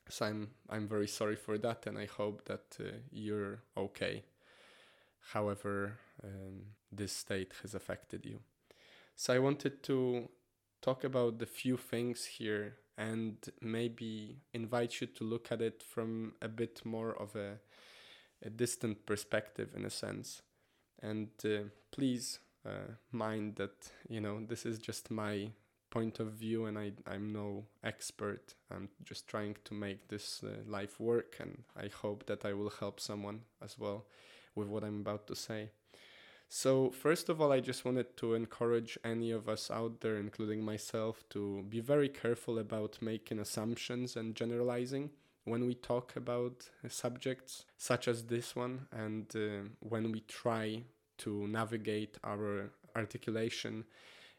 so 0.08 0.26
I'm 0.26 0.48
I'm 0.70 0.88
very 0.88 1.08
sorry 1.08 1.36
for 1.36 1.58
that, 1.58 1.86
and 1.86 1.98
I 1.98 2.06
hope 2.06 2.44
that 2.46 2.76
uh, 2.80 2.98
you're 3.10 3.62
okay. 3.76 4.24
However, 5.32 5.98
um, 6.24 6.62
this 6.90 7.12
state 7.12 7.52
has 7.62 7.74
affected 7.74 8.24
you. 8.24 8.40
So 9.14 9.34
I 9.34 9.38
wanted 9.38 9.82
to 9.84 10.28
talk 10.80 11.04
about 11.04 11.38
the 11.38 11.46
few 11.46 11.76
things 11.76 12.24
here 12.24 12.76
and 12.96 13.36
maybe 13.60 14.38
invite 14.54 15.00
you 15.00 15.06
to 15.06 15.24
look 15.24 15.52
at 15.52 15.60
it 15.60 15.82
from 15.82 16.34
a 16.40 16.48
bit 16.48 16.80
more 16.84 17.12
of 17.12 17.36
a, 17.36 17.58
a 18.44 18.50
distant 18.50 19.06
perspective 19.06 19.70
in 19.76 19.84
a 19.84 19.90
sense. 19.90 20.42
And 21.02 21.28
uh, 21.44 21.68
please 21.90 22.38
uh, 22.66 22.92
mind 23.12 23.56
that 23.56 23.90
you 24.08 24.20
know 24.20 24.40
this 24.44 24.66
is 24.66 24.78
just 24.78 25.10
my 25.10 25.50
point 25.90 26.20
of 26.20 26.32
view 26.32 26.66
and 26.66 26.78
I, 26.78 26.92
i'm 27.06 27.32
no 27.32 27.64
expert. 27.82 28.54
I'm 28.70 28.88
just 29.04 29.26
trying 29.26 29.56
to 29.64 29.74
make 29.74 30.08
this 30.08 30.42
uh, 30.44 30.48
life 30.66 31.00
work 31.00 31.36
and 31.40 31.62
i 31.76 31.88
hope 32.02 32.26
that 32.26 32.44
i 32.44 32.52
will 32.52 32.72
help 32.78 33.00
someone 33.00 33.40
as 33.62 33.78
well 33.78 34.04
with 34.58 34.68
what 34.68 34.84
i'm 34.84 35.00
about 35.00 35.26
to 35.26 35.36
say. 35.36 35.70
So, 36.50 36.90
first 36.90 37.28
of 37.28 37.42
all, 37.42 37.52
I 37.52 37.60
just 37.60 37.84
wanted 37.84 38.16
to 38.16 38.32
encourage 38.32 38.98
any 39.04 39.30
of 39.32 39.50
us 39.50 39.70
out 39.70 40.00
there, 40.00 40.16
including 40.16 40.64
myself, 40.64 41.22
to 41.28 41.62
be 41.68 41.80
very 41.80 42.08
careful 42.08 42.58
about 42.58 43.02
making 43.02 43.38
assumptions 43.38 44.16
and 44.16 44.34
generalizing 44.34 45.10
when 45.48 45.66
we 45.66 45.74
talk 45.74 46.14
about 46.16 46.68
subjects 46.88 47.64
such 47.76 48.06
as 48.08 48.24
this 48.24 48.54
one 48.54 48.86
and 48.92 49.34
uh, 49.34 49.68
when 49.80 50.12
we 50.12 50.20
try 50.20 50.82
to 51.18 51.46
navigate 51.48 52.18
our 52.24 52.70
articulation 52.94 53.84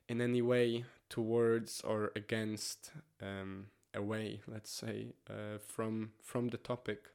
in 0.07 0.21
any 0.21 0.41
way 0.41 0.85
towards 1.09 1.81
or 1.81 2.11
against 2.15 2.91
um, 3.21 3.65
away 3.95 4.39
let's 4.47 4.71
say 4.71 5.07
uh, 5.29 5.57
from 5.65 6.11
from 6.21 6.47
the 6.49 6.57
topic 6.57 7.09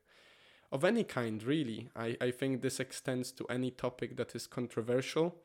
of 0.73 0.85
any 0.85 1.05
kind, 1.05 1.43
really. 1.43 1.89
I, 1.95 2.17
I 2.21 2.31
think 2.31 2.63
this 2.63 2.81
extends 2.81 3.33
to 3.33 3.47
any 3.47 3.71
topic 3.71 4.17
that 4.17 4.35
is 4.35 4.47
controversial. 4.47 5.37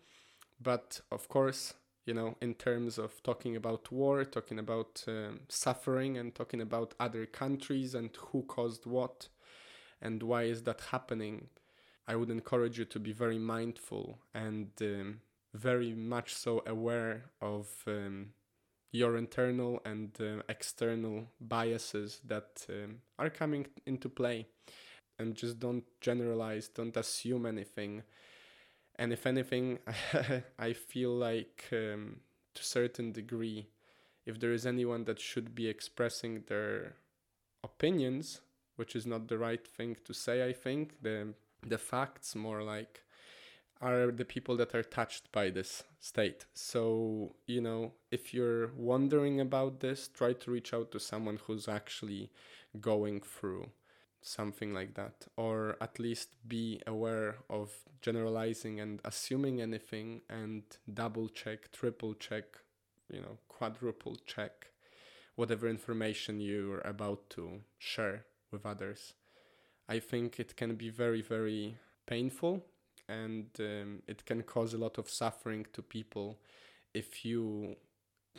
But 0.62 1.02
of 1.12 1.30
course, 1.30 1.74
you 2.06 2.14
know, 2.14 2.36
in 2.42 2.56
terms 2.56 2.98
of 2.98 3.22
talking 3.24 3.56
about 3.56 3.92
war, 3.92 4.26
talking 4.26 4.60
about 4.60 5.04
um, 5.08 5.42
suffering, 5.48 6.18
and 6.18 6.34
talking 6.34 6.62
about 6.62 6.94
other 7.00 7.26
countries 7.26 7.96
and 7.96 8.10
who 8.18 8.44
caused 8.44 8.86
what 8.86 9.28
and 10.02 10.24
why 10.24 10.44
is 10.44 10.64
that 10.64 10.82
happening, 10.92 11.48
I 12.08 12.16
would 12.16 12.30
encourage 12.30 12.80
you 12.80 12.86
to 12.86 13.00
be 13.00 13.12
very 13.12 13.38
mindful 13.38 14.20
and 14.34 14.70
um, 14.82 15.22
very 15.54 15.94
much 15.94 16.34
so 16.34 16.64
aware 16.66 17.26
of 17.42 17.68
um, 17.86 18.30
your 18.92 19.18
internal 19.18 19.80
and 19.86 20.18
uh, 20.20 20.42
external 20.50 21.28
biases 21.40 22.22
that 22.26 22.66
um, 22.70 23.02
are 23.20 23.30
coming 23.30 23.68
into 23.86 24.10
play 24.10 24.48
and 25.20 25.36
just 25.36 25.60
don't 25.60 25.84
generalize, 26.00 26.70
don't 26.70 26.96
assume 26.96 27.46
anything. 27.46 28.04
And 28.96 29.14
if 29.14 29.28
anything, 29.28 29.80
I 30.60 30.74
feel 30.74 31.12
like 31.12 31.66
um, 31.74 32.22
to 32.56 32.62
a 32.62 32.66
certain 32.66 33.12
degree, 33.12 33.68
if 34.26 34.40
there 34.40 34.54
is 34.54 34.66
anyone 34.66 35.04
that 35.06 35.20
should 35.20 35.54
be 35.54 35.68
expressing 35.68 36.44
their 36.48 36.96
opinions, 37.64 38.42
which 38.78 38.96
is 38.96 39.06
not 39.06 39.28
the 39.28 39.38
right 39.38 39.68
thing 39.68 39.98
to 40.06 40.14
say, 40.14 40.48
I 40.48 40.54
think 40.54 41.02
the 41.02 41.34
the 41.62 41.78
facts 41.78 42.36
more 42.36 42.64
like 42.64 43.04
are 43.82 44.12
the 44.12 44.26
people 44.26 44.56
that 44.58 44.74
are 44.74 44.84
touched 44.84 45.32
by 45.32 45.50
this 45.50 45.84
state. 46.00 46.46
So, 46.54 47.36
you 47.48 47.62
know, 47.62 47.94
if 48.12 48.34
you're 48.34 48.72
wondering 48.76 49.40
about 49.40 49.80
this, 49.80 50.08
try 50.08 50.34
to 50.34 50.52
reach 50.52 50.74
out 50.74 50.92
to 50.92 51.00
someone 51.00 51.40
who's 51.46 51.68
actually 51.68 52.30
going 52.80 53.22
through 53.22 53.70
something 54.22 54.74
like 54.74 54.96
that 54.96 55.28
or 55.38 55.78
at 55.80 55.98
least 55.98 56.30
be 56.48 56.82
aware 56.86 57.38
of 57.50 57.72
generalizing 58.02 58.80
and 58.80 59.00
assuming 59.06 59.62
anything 59.62 60.22
and 60.30 60.64
double 60.94 61.30
check 61.30 61.72
triple 61.72 62.14
check 62.14 62.46
you 63.12 63.22
know 63.22 63.38
quadruple 63.48 64.18
check 64.26 64.70
whatever 65.40 65.70
information 65.70 66.42
you're 66.42 66.82
about 66.82 67.30
to 67.30 67.62
share 67.78 68.26
with 68.52 68.66
others. 68.66 69.14
I 69.88 70.00
think 70.00 70.38
it 70.38 70.58
can 70.58 70.76
be 70.76 70.90
very 70.90 71.22
very 71.22 71.78
painful 72.06 72.66
and 73.08 73.48
um, 73.60 74.04
it 74.06 74.26
can 74.26 74.44
cause 74.44 74.74
a 74.74 74.78
lot 74.78 74.98
of 74.98 75.10
suffering 75.10 75.66
to 75.72 75.82
people 75.82 76.40
if 76.94 77.24
you 77.24 77.78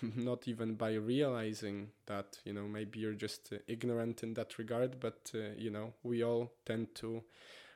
not 0.16 0.46
even 0.48 0.74
by 0.74 0.94
realizing 0.94 1.88
that 2.06 2.38
you 2.44 2.52
know 2.52 2.66
maybe 2.66 2.98
you're 2.98 3.14
just 3.14 3.52
uh, 3.52 3.56
ignorant 3.68 4.22
in 4.22 4.34
that 4.34 4.58
regard 4.58 4.98
but 5.00 5.30
uh, 5.34 5.52
you 5.56 5.70
know 5.70 5.92
we 6.02 6.22
all 6.22 6.50
tend 6.64 6.94
to 6.94 7.22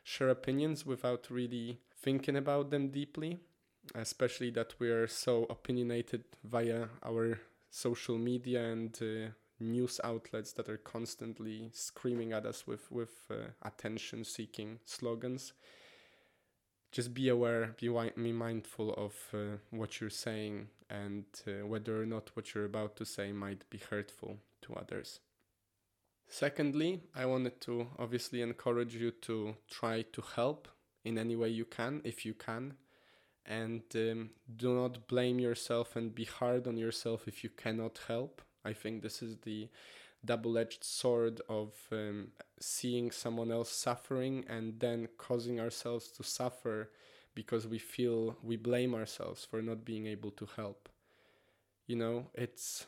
share 0.04 0.28
opinions 0.28 0.85
without 0.87 1.31
really 1.31 1.78
thinking 2.00 2.37
about 2.37 2.71
them 2.71 2.88
deeply 2.88 3.38
especially 3.95 4.50
that 4.50 4.75
we 4.78 4.88
are 4.90 5.07
so 5.07 5.45
opinionated 5.50 6.25
via 6.45 6.87
our 7.04 7.38
social 7.71 8.16
media 8.19 8.64
and 8.64 8.99
uh, 9.02 9.31
news 9.61 10.00
outlets 10.04 10.52
that 10.52 10.69
are 10.69 10.78
constantly 10.78 11.71
screaming 11.73 12.33
at 12.33 12.47
us 12.47 12.66
with 12.66 12.90
with 12.90 13.12
uh, 13.31 13.35
attention 13.62 14.25
seeking 14.25 14.78
slogans. 14.85 15.52
Just 16.93 17.12
be 17.12 17.28
aware, 17.28 17.75
be, 17.81 17.88
wi- 17.88 18.12
be 18.16 18.33
mindful 18.33 18.95
of 18.95 19.14
uh, 19.35 19.57
what 19.71 20.00
you're 20.00 20.11
saying 20.11 20.69
and 21.03 21.25
uh, 21.47 21.67
whether 21.67 22.01
or 22.01 22.07
not 22.07 22.31
what 22.35 22.55
you're 22.55 22.65
about 22.73 22.97
to 22.97 23.05
say 23.05 23.33
might 23.33 23.69
be 23.71 23.79
hurtful 23.91 24.39
to 24.63 24.75
others. 24.75 25.21
Secondly, 26.29 27.01
I 27.15 27.27
wanted 27.27 27.61
to 27.63 27.89
obviously 27.99 28.41
encourage 28.43 28.95
you 28.95 29.11
to 29.23 29.57
try 29.71 30.03
to 30.13 30.23
help 30.35 30.69
in 31.05 31.19
any 31.19 31.37
way 31.37 31.51
you 31.51 31.65
can, 31.65 32.01
if 32.05 32.25
you 32.25 32.35
can, 32.35 32.75
and 33.45 33.83
um, 33.95 34.31
do 34.57 34.75
not 34.75 35.07
blame 35.07 35.39
yourself 35.39 35.97
and 35.97 36.15
be 36.15 36.25
hard 36.25 36.67
on 36.67 36.77
yourself 36.77 37.29
if 37.29 37.45
you 37.45 37.51
cannot 37.51 38.01
help. 38.09 38.41
I 38.65 38.73
think 38.73 39.03
this 39.03 39.23
is 39.23 39.37
the 39.43 39.69
double 40.25 40.57
edged 40.57 40.83
sword 40.83 41.43
of 41.49 41.75
um, 41.93 42.29
seeing 42.59 43.11
someone 43.11 43.53
else 43.53 43.71
suffering 43.71 44.45
and 44.49 44.81
then 44.81 45.09
causing 45.19 45.61
ourselves 45.61 46.09
to 46.13 46.23
suffer 46.23 46.91
because 47.35 47.67
we 47.67 47.79
feel 47.79 48.37
we 48.43 48.57
blame 48.57 48.95
ourselves 48.95 49.45
for 49.45 49.62
not 49.62 49.85
being 49.85 50.07
able 50.07 50.31
to 50.33 50.47
help. 50.57 50.88
You 51.87 51.97
know, 51.97 52.26
it's 52.35 52.87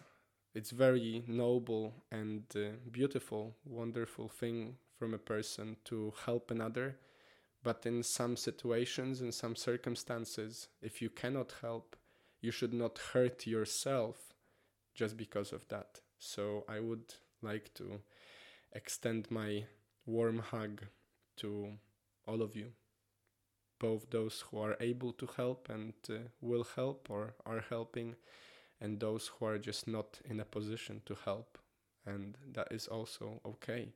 it's 0.55 0.71
very 0.71 1.23
noble 1.27 1.95
and 2.11 2.45
uh, 2.57 2.77
beautiful, 2.91 3.57
wonderful 3.65 4.29
thing 4.29 4.77
from 4.99 5.13
a 5.13 5.19
person 5.19 5.77
to 5.85 6.15
help 6.25 6.51
another. 6.51 6.97
But 7.63 7.85
in 7.85 8.03
some 8.03 8.37
situations, 8.37 9.21
in 9.21 9.33
some 9.33 9.57
circumstances, 9.57 10.69
if 10.81 11.03
you 11.03 11.11
cannot 11.11 11.55
help, 11.61 11.97
you 12.41 12.51
should 12.53 12.73
not 12.73 12.99
hurt 13.13 13.47
yourself 13.47 14.35
just 14.95 15.17
because 15.17 15.53
of 15.53 15.69
that. 15.69 16.01
So 16.19 16.65
I 16.69 16.81
would 16.81 17.15
like 17.43 17.75
to 17.75 18.01
extend 18.73 19.31
my 19.31 19.65
warm 20.07 20.39
hug 20.39 20.83
to 21.39 21.73
all 22.27 22.43
of 22.43 22.57
you, 22.57 22.73
both 23.79 24.11
those 24.11 24.45
who 24.47 24.59
are 24.59 24.77
able 24.81 25.13
to 25.15 25.29
help 25.37 25.69
and 25.69 25.95
uh, 26.09 26.15
will 26.41 26.67
help 26.77 27.09
or 27.11 27.35
are 27.45 27.65
helping, 27.69 28.17
and 28.81 29.01
those 29.01 29.29
who 29.29 29.47
are 29.47 29.59
just 29.59 29.87
not 29.87 30.21
in 30.25 30.41
a 30.41 30.45
position 30.45 31.03
to 31.07 31.17
help, 31.25 31.59
and 32.05 32.37
that 32.53 32.69
is 32.71 32.89
also 32.89 33.41
okay. 33.45 33.93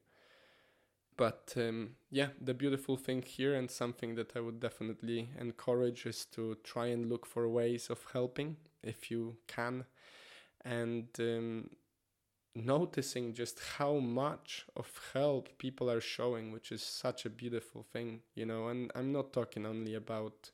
But 1.16 1.52
um, 1.56 1.96
yeah, 2.10 2.28
the 2.40 2.54
beautiful 2.54 2.96
thing 2.96 3.22
here, 3.22 3.54
and 3.54 3.70
something 3.70 4.14
that 4.14 4.36
I 4.36 4.40
would 4.40 4.58
definitely 4.58 5.28
encourage, 5.38 6.06
is 6.06 6.24
to 6.32 6.56
try 6.64 6.86
and 6.86 7.10
look 7.10 7.26
for 7.26 7.46
ways 7.46 7.90
of 7.90 8.06
helping 8.12 8.56
if 8.82 9.10
you 9.10 9.36
can. 9.46 9.84
And 10.64 11.08
um, 11.18 11.70
noticing 12.54 13.32
just 13.32 13.60
how 13.78 13.94
much 13.94 14.66
of 14.76 14.90
help 15.12 15.56
people 15.58 15.90
are 15.90 16.00
showing 16.00 16.50
which 16.50 16.72
is 16.72 16.82
such 16.82 17.24
a 17.24 17.30
beautiful 17.30 17.84
thing 17.92 18.20
you 18.34 18.44
know 18.44 18.68
and 18.68 18.90
i'm 18.94 19.12
not 19.12 19.32
talking 19.32 19.64
only 19.64 19.94
about 19.94 20.50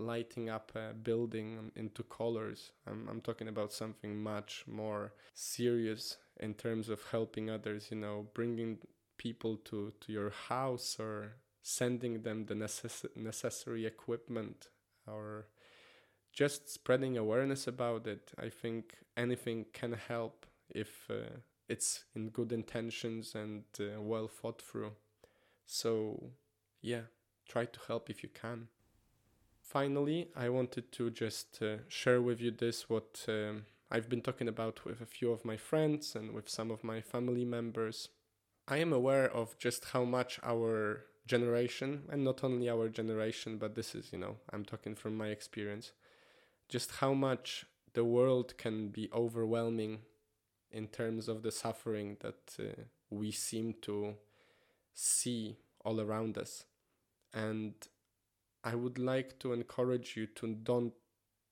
lighting 0.00 0.48
up 0.48 0.72
a 0.74 0.92
building 0.94 1.70
into 1.76 2.02
colors. 2.04 2.72
I'm, 2.86 3.06
I'm 3.08 3.20
talking 3.20 3.48
about 3.48 3.72
something 3.72 4.20
much 4.20 4.64
more 4.66 5.12
serious 5.34 6.16
in 6.38 6.54
terms 6.54 6.88
of 6.88 7.02
helping 7.10 7.50
others, 7.50 7.88
you 7.90 7.98
know, 7.98 8.26
bringing 8.34 8.78
people 9.18 9.56
to, 9.56 9.92
to 10.00 10.12
your 10.12 10.30
house 10.30 10.96
or 10.98 11.36
sending 11.62 12.22
them 12.22 12.46
the 12.46 12.54
necess- 12.54 13.14
necessary 13.14 13.84
equipment 13.84 14.68
or 15.06 15.46
just 16.32 16.72
spreading 16.72 17.18
awareness 17.18 17.66
about 17.66 18.06
it. 18.06 18.32
I 18.38 18.48
think 18.48 18.94
anything 19.16 19.66
can 19.72 19.92
help 20.08 20.46
if 20.74 21.06
uh, 21.10 21.38
it's 21.68 22.04
in 22.14 22.30
good 22.30 22.52
intentions 22.52 23.34
and 23.34 23.64
uh, 23.78 24.00
well 24.00 24.28
thought 24.28 24.60
through. 24.60 24.92
So, 25.66 26.32
yeah, 26.82 27.02
try 27.48 27.64
to 27.64 27.80
help 27.86 28.10
if 28.10 28.22
you 28.22 28.28
can. 28.28 28.68
Finally, 29.62 30.30
I 30.34 30.48
wanted 30.48 30.90
to 30.92 31.10
just 31.10 31.62
uh, 31.62 31.76
share 31.88 32.20
with 32.20 32.40
you 32.40 32.50
this 32.50 32.90
what 32.90 33.24
um, 33.28 33.66
I've 33.90 34.08
been 34.08 34.20
talking 34.20 34.48
about 34.48 34.84
with 34.84 35.00
a 35.00 35.06
few 35.06 35.30
of 35.30 35.44
my 35.44 35.56
friends 35.56 36.16
and 36.16 36.32
with 36.32 36.48
some 36.48 36.70
of 36.70 36.82
my 36.82 37.00
family 37.00 37.44
members. 37.44 38.08
I 38.66 38.78
am 38.78 38.92
aware 38.92 39.30
of 39.30 39.58
just 39.58 39.86
how 39.86 40.04
much 40.04 40.40
our 40.42 41.04
generation, 41.26 42.02
and 42.10 42.24
not 42.24 42.42
only 42.42 42.68
our 42.68 42.88
generation, 42.88 43.58
but 43.58 43.76
this 43.76 43.94
is, 43.94 44.12
you 44.12 44.18
know, 44.18 44.36
I'm 44.52 44.64
talking 44.64 44.96
from 44.96 45.16
my 45.16 45.28
experience, 45.28 45.92
just 46.68 46.90
how 46.92 47.14
much 47.14 47.64
the 47.94 48.04
world 48.04 48.56
can 48.58 48.88
be 48.88 49.08
overwhelming 49.12 50.00
in 50.72 50.88
terms 50.88 51.28
of 51.28 51.42
the 51.42 51.50
suffering 51.50 52.16
that 52.20 52.56
uh, 52.58 52.82
we 53.10 53.30
seem 53.30 53.74
to 53.82 54.14
see 54.94 55.56
all 55.84 56.00
around 56.00 56.38
us. 56.38 56.64
And 57.32 57.74
I 58.62 58.74
would 58.74 58.98
like 58.98 59.38
to 59.40 59.52
encourage 59.52 60.16
you 60.16 60.26
to 60.26 60.54
don't 60.54 60.92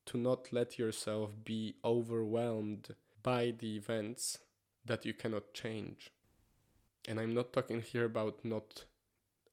to 0.06 0.16
not 0.16 0.52
let 0.52 0.78
yourself 0.78 1.30
be 1.44 1.74
overwhelmed 1.84 2.94
by 3.22 3.52
the 3.58 3.76
events 3.76 4.38
that 4.86 5.04
you 5.04 5.12
cannot 5.12 5.52
change. 5.52 6.10
And 7.06 7.20
I'm 7.20 7.34
not 7.34 7.52
talking 7.52 7.82
here 7.82 8.06
about 8.06 8.42
not 8.42 8.84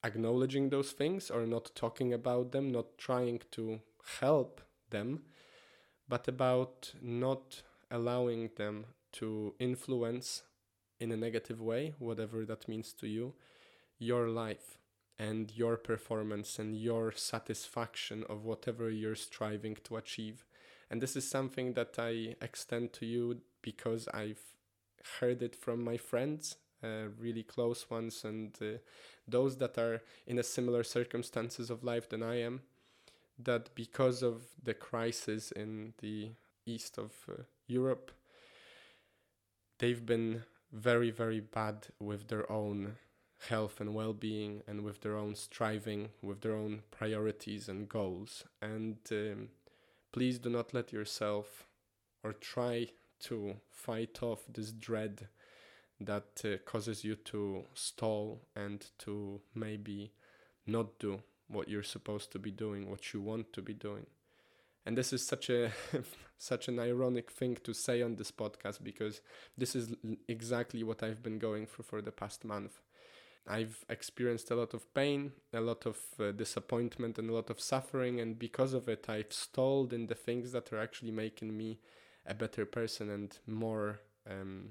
acknowledging 0.03 0.69
those 0.69 0.91
things 0.91 1.29
or 1.29 1.45
not 1.45 1.75
talking 1.75 2.13
about 2.13 2.51
them, 2.53 2.71
not 2.71 2.97
trying 2.97 3.41
to 3.51 3.81
help 4.21 4.61
them, 4.91 5.23
but 6.07 6.27
about 6.27 6.93
not 7.01 7.61
allowing 7.91 8.49
them 8.55 8.85
to 9.19 9.53
influence 9.59 10.43
in 10.99 11.11
a 11.11 11.17
negative 11.17 11.61
way, 11.61 11.93
whatever 11.99 12.45
that 12.45 12.67
means 12.67 12.93
to 12.93 13.07
you, 13.07 13.33
your 13.99 14.27
life 14.29 14.77
and 15.17 15.51
your 15.55 15.77
performance 15.77 16.59
and 16.59 16.75
your 16.75 17.11
satisfaction 17.11 18.23
of 18.29 18.43
whatever 18.43 18.89
you're 18.89 19.15
striving 19.15 19.77
to 19.83 19.95
achieve. 19.95 20.45
And 20.89 21.01
this 21.01 21.15
is 21.15 21.29
something 21.29 21.73
that 21.73 21.95
I 21.97 22.35
extend 22.41 22.93
to 22.93 23.05
you 23.05 23.41
because 23.61 24.07
I've 24.13 24.41
heard 25.19 25.41
it 25.41 25.55
from 25.55 25.83
my 25.83 25.97
friends, 25.97 26.57
uh, 26.83 27.09
really 27.17 27.43
close 27.43 27.89
ones, 27.89 28.23
and 28.23 28.55
uh, 28.61 28.77
those 29.27 29.57
that 29.57 29.77
are 29.77 30.01
in 30.27 30.37
a 30.37 30.43
similar 30.43 30.83
circumstances 30.83 31.69
of 31.69 31.83
life 31.83 32.09
than 32.09 32.21
I 32.21 32.41
am. 32.41 32.61
That 33.37 33.73
because 33.75 34.23
of 34.23 34.43
the 34.63 34.73
crisis 34.73 35.51
in 35.51 35.93
the 35.99 36.31
east 36.65 36.97
of 36.97 37.11
uh, 37.29 37.43
Europe, 37.67 38.11
they've 39.79 40.05
been 40.05 40.43
very, 40.71 41.11
very 41.11 41.39
bad 41.39 41.87
with 41.99 42.27
their 42.27 42.49
own 42.51 42.95
health 43.49 43.79
and 43.79 43.93
well 43.93 44.13
being 44.13 44.63
and 44.67 44.83
with 44.83 45.01
their 45.01 45.15
own 45.17 45.35
striving, 45.35 46.09
with 46.21 46.41
their 46.41 46.55
own 46.55 46.81
priorities 46.91 47.69
and 47.69 47.87
goals. 47.87 48.43
And 48.61 48.97
um, 49.11 49.49
please 50.11 50.39
do 50.39 50.49
not 50.49 50.73
let 50.73 50.91
yourself 50.91 51.65
or 52.23 52.33
try 52.33 52.87
to 53.19 53.55
fight 53.69 54.19
off 54.21 54.43
this 54.51 54.71
dread 54.71 55.27
that 55.99 56.41
uh, 56.43 56.57
causes 56.65 57.03
you 57.03 57.15
to 57.15 57.63
stall 57.73 58.41
and 58.55 58.85
to 58.99 59.39
maybe 59.53 60.11
not 60.67 60.99
do 60.99 61.21
what 61.47 61.69
you're 61.69 61.83
supposed 61.83 62.31
to 62.31 62.39
be 62.39 62.51
doing, 62.51 62.89
what 62.89 63.13
you 63.13 63.21
want 63.21 63.53
to 63.53 63.61
be 63.61 63.73
doing. 63.73 64.05
And 64.85 64.97
this 64.97 65.13
is 65.13 65.25
such 65.25 65.49
a 65.49 65.71
such 66.37 66.67
an 66.67 66.79
ironic 66.79 67.31
thing 67.31 67.57
to 67.63 67.73
say 67.73 68.01
on 68.01 68.15
this 68.15 68.31
podcast 68.31 68.83
because 68.83 69.21
this 69.57 69.75
is 69.75 69.95
exactly 70.27 70.83
what 70.83 71.01
I've 71.01 71.23
been 71.23 71.39
going 71.39 71.65
through 71.65 71.85
for 71.85 72.01
the 72.01 72.11
past 72.11 72.43
month. 72.43 72.81
I've 73.47 73.85
experienced 73.89 74.49
a 74.49 74.55
lot 74.55 74.73
of 74.73 74.91
pain, 74.93 75.31
a 75.53 75.61
lot 75.61 75.85
of 75.85 75.97
uh, 76.19 76.31
disappointment, 76.31 77.19
and 77.19 77.29
a 77.29 77.33
lot 77.33 77.51
of 77.51 77.61
suffering, 77.61 78.19
and 78.19 78.39
because 78.39 78.73
of 78.73 78.89
it, 78.89 79.05
I've 79.07 79.31
stalled 79.31 79.93
in 79.93 80.07
the 80.07 80.15
things 80.15 80.51
that 80.53 80.73
are 80.73 80.79
actually 80.79 81.11
making 81.11 81.55
me 81.55 81.79
a 82.25 82.33
better 82.33 82.65
person 82.65 83.11
and 83.11 83.37
more 83.45 83.99
um, 84.27 84.69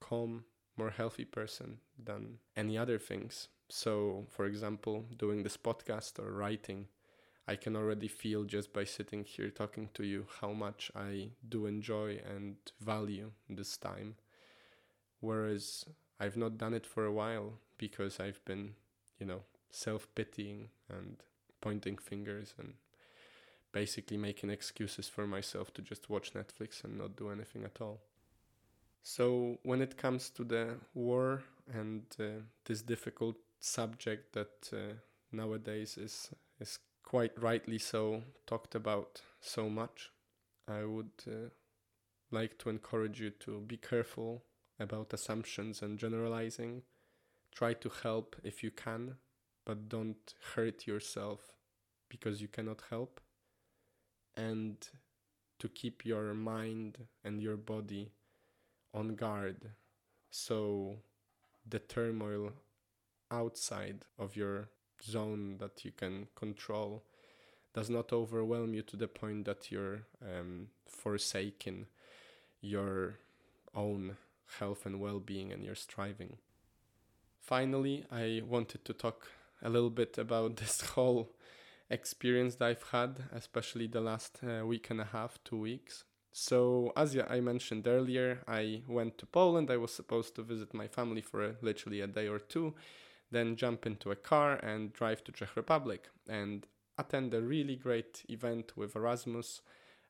calm, 0.00 0.44
more 0.76 0.90
healthy 0.90 1.24
person 1.24 1.78
than 1.98 2.38
any 2.56 2.76
other 2.76 2.98
things. 2.98 3.48
So, 3.70 4.26
for 4.28 4.44
example, 4.44 5.06
doing 5.16 5.42
this 5.42 5.56
podcast 5.56 6.18
or 6.18 6.32
writing, 6.32 6.88
I 7.48 7.56
can 7.56 7.76
already 7.76 8.08
feel 8.08 8.44
just 8.44 8.74
by 8.74 8.84
sitting 8.84 9.24
here 9.24 9.48
talking 9.48 9.88
to 9.94 10.04
you 10.04 10.26
how 10.42 10.52
much 10.52 10.92
I 10.94 11.30
do 11.48 11.64
enjoy 11.64 12.20
and 12.28 12.56
value 12.78 13.30
this 13.48 13.78
time. 13.78 14.16
Whereas 15.20 15.86
I've 16.20 16.36
not 16.36 16.58
done 16.58 16.74
it 16.74 16.86
for 16.86 17.06
a 17.06 17.12
while 17.12 17.54
because 17.78 18.20
I've 18.20 18.44
been, 18.44 18.74
you 19.18 19.24
know, 19.24 19.40
self 19.70 20.06
pitying 20.14 20.68
and 20.90 21.16
pointing 21.62 21.96
fingers 21.96 22.52
and 22.58 22.74
basically 23.72 24.18
making 24.18 24.50
excuses 24.50 25.08
for 25.08 25.26
myself 25.26 25.72
to 25.72 25.82
just 25.82 26.10
watch 26.10 26.34
Netflix 26.34 26.84
and 26.84 26.98
not 26.98 27.16
do 27.16 27.30
anything 27.30 27.64
at 27.64 27.80
all. 27.80 28.00
So, 29.02 29.58
when 29.62 29.80
it 29.80 29.96
comes 29.96 30.28
to 30.30 30.44
the 30.44 30.74
war 30.92 31.42
and 31.72 32.02
uh, 32.20 32.42
this 32.66 32.82
difficult 32.82 33.36
subject 33.58 34.34
that 34.34 34.70
uh, 34.70 34.94
nowadays 35.32 35.96
is, 35.96 36.30
is 36.60 36.78
quite 37.08 37.32
rightly 37.40 37.78
so 37.78 38.22
talked 38.46 38.74
about 38.74 39.22
so 39.40 39.70
much, 39.70 40.10
I 40.68 40.84
would 40.84 41.10
uh, 41.26 41.48
like 42.30 42.58
to 42.58 42.68
encourage 42.68 43.18
you 43.18 43.30
to 43.30 43.60
be 43.60 43.78
careful 43.78 44.44
about 44.78 45.14
assumptions 45.14 45.80
and 45.80 45.98
generalizing. 45.98 46.82
Try 47.54 47.72
to 47.72 47.90
help 48.02 48.36
if 48.44 48.62
you 48.62 48.70
can, 48.70 49.14
but 49.64 49.88
don't 49.88 50.34
hurt 50.54 50.86
yourself 50.86 51.40
because 52.10 52.42
you 52.42 52.48
cannot 52.48 52.82
help. 52.90 53.22
And 54.36 54.76
to 55.60 55.68
keep 55.70 56.04
your 56.04 56.34
mind 56.34 56.98
and 57.24 57.40
your 57.40 57.56
body 57.56 58.12
on 58.92 59.14
guard 59.14 59.70
so 60.30 60.96
the 61.66 61.78
turmoil 61.78 62.52
outside 63.30 64.04
of 64.18 64.36
your 64.36 64.68
zone 65.02 65.56
that 65.58 65.84
you 65.84 65.92
can 65.92 66.28
control 66.34 67.02
does 67.74 67.90
not 67.90 68.12
overwhelm 68.12 68.74
you 68.74 68.82
to 68.82 68.96
the 68.96 69.08
point 69.08 69.44
that 69.44 69.70
you're 69.70 70.02
um, 70.22 70.68
forsaking 70.86 71.86
your 72.60 73.18
own 73.74 74.16
health 74.58 74.86
and 74.86 75.00
well 75.00 75.20
being 75.20 75.52
and 75.52 75.64
your 75.64 75.74
striving. 75.74 76.38
Finally, 77.40 78.04
I 78.10 78.42
wanted 78.46 78.84
to 78.84 78.92
talk 78.92 79.28
a 79.62 79.68
little 79.68 79.90
bit 79.90 80.18
about 80.18 80.56
this 80.62 80.80
whole 80.80 81.30
experience 81.90 82.56
that 82.56 82.66
I've 82.66 82.90
had, 82.90 83.24
especially 83.32 83.86
the 83.86 84.00
last 84.00 84.40
uh, 84.42 84.66
week 84.66 84.90
and 84.90 85.00
a 85.00 85.04
half, 85.04 85.38
two 85.44 85.58
weeks. 85.58 86.04
So, 86.32 86.92
as 86.96 87.16
I 87.16 87.40
mentioned 87.40 87.88
earlier, 87.88 88.42
I 88.46 88.82
went 88.86 89.18
to 89.18 89.26
Poland. 89.26 89.70
I 89.70 89.76
was 89.78 89.92
supposed 89.92 90.34
to 90.36 90.42
visit 90.42 90.74
my 90.74 90.86
family 90.86 91.22
for 91.22 91.44
a, 91.44 91.54
literally 91.62 92.00
a 92.00 92.06
day 92.06 92.28
or 92.28 92.38
two, 92.38 92.74
then 93.30 93.56
jump 93.56 93.86
into 93.86 94.10
a 94.10 94.16
car 94.16 94.54
and 94.56 94.92
drive 94.92 95.22
to 95.24 95.32
Czech 95.32 95.56
Republic 95.56 96.08
and 96.28 96.66
attend 96.98 97.34
a 97.34 97.40
really 97.40 97.76
great 97.76 98.24
event 98.28 98.76
with 98.76 98.96
Erasmus 98.96 99.60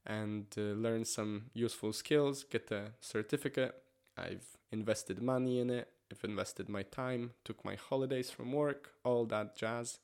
and 0.06 0.46
uh, 0.56 0.60
learn 0.60 1.04
some 1.04 1.50
useful 1.52 1.92
skills, 1.92 2.44
get 2.44 2.70
a 2.70 2.92
certificate, 3.00 3.74
I've 4.16 4.56
invested 4.72 5.22
money 5.22 5.60
in 5.60 5.70
it, 5.70 5.88
I've 6.10 6.24
invested 6.24 6.68
my 6.68 6.82
time, 6.82 7.32
took 7.44 7.64
my 7.64 7.76
holidays 7.76 8.30
from 8.30 8.52
work, 8.52 8.92
all 9.04 9.26
that 9.26 9.56
jazz. 9.56 9.98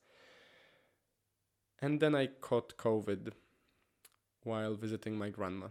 And 1.81 2.01
then 2.01 2.15
I 2.15 2.27
caught 2.27 2.77
COVID 2.77 3.33
while 4.43 4.75
visiting 4.75 5.19
my 5.19 5.31
grandma. 5.31 5.69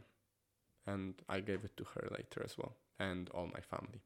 And 0.86 1.14
I 1.30 1.40
gave 1.40 1.64
it 1.64 1.78
to 1.78 1.86
her 1.96 2.10
later 2.12 2.42
as 2.44 2.58
well, 2.58 2.76
and 3.00 3.30
all 3.30 3.48
my 3.48 3.62
family. 3.62 4.02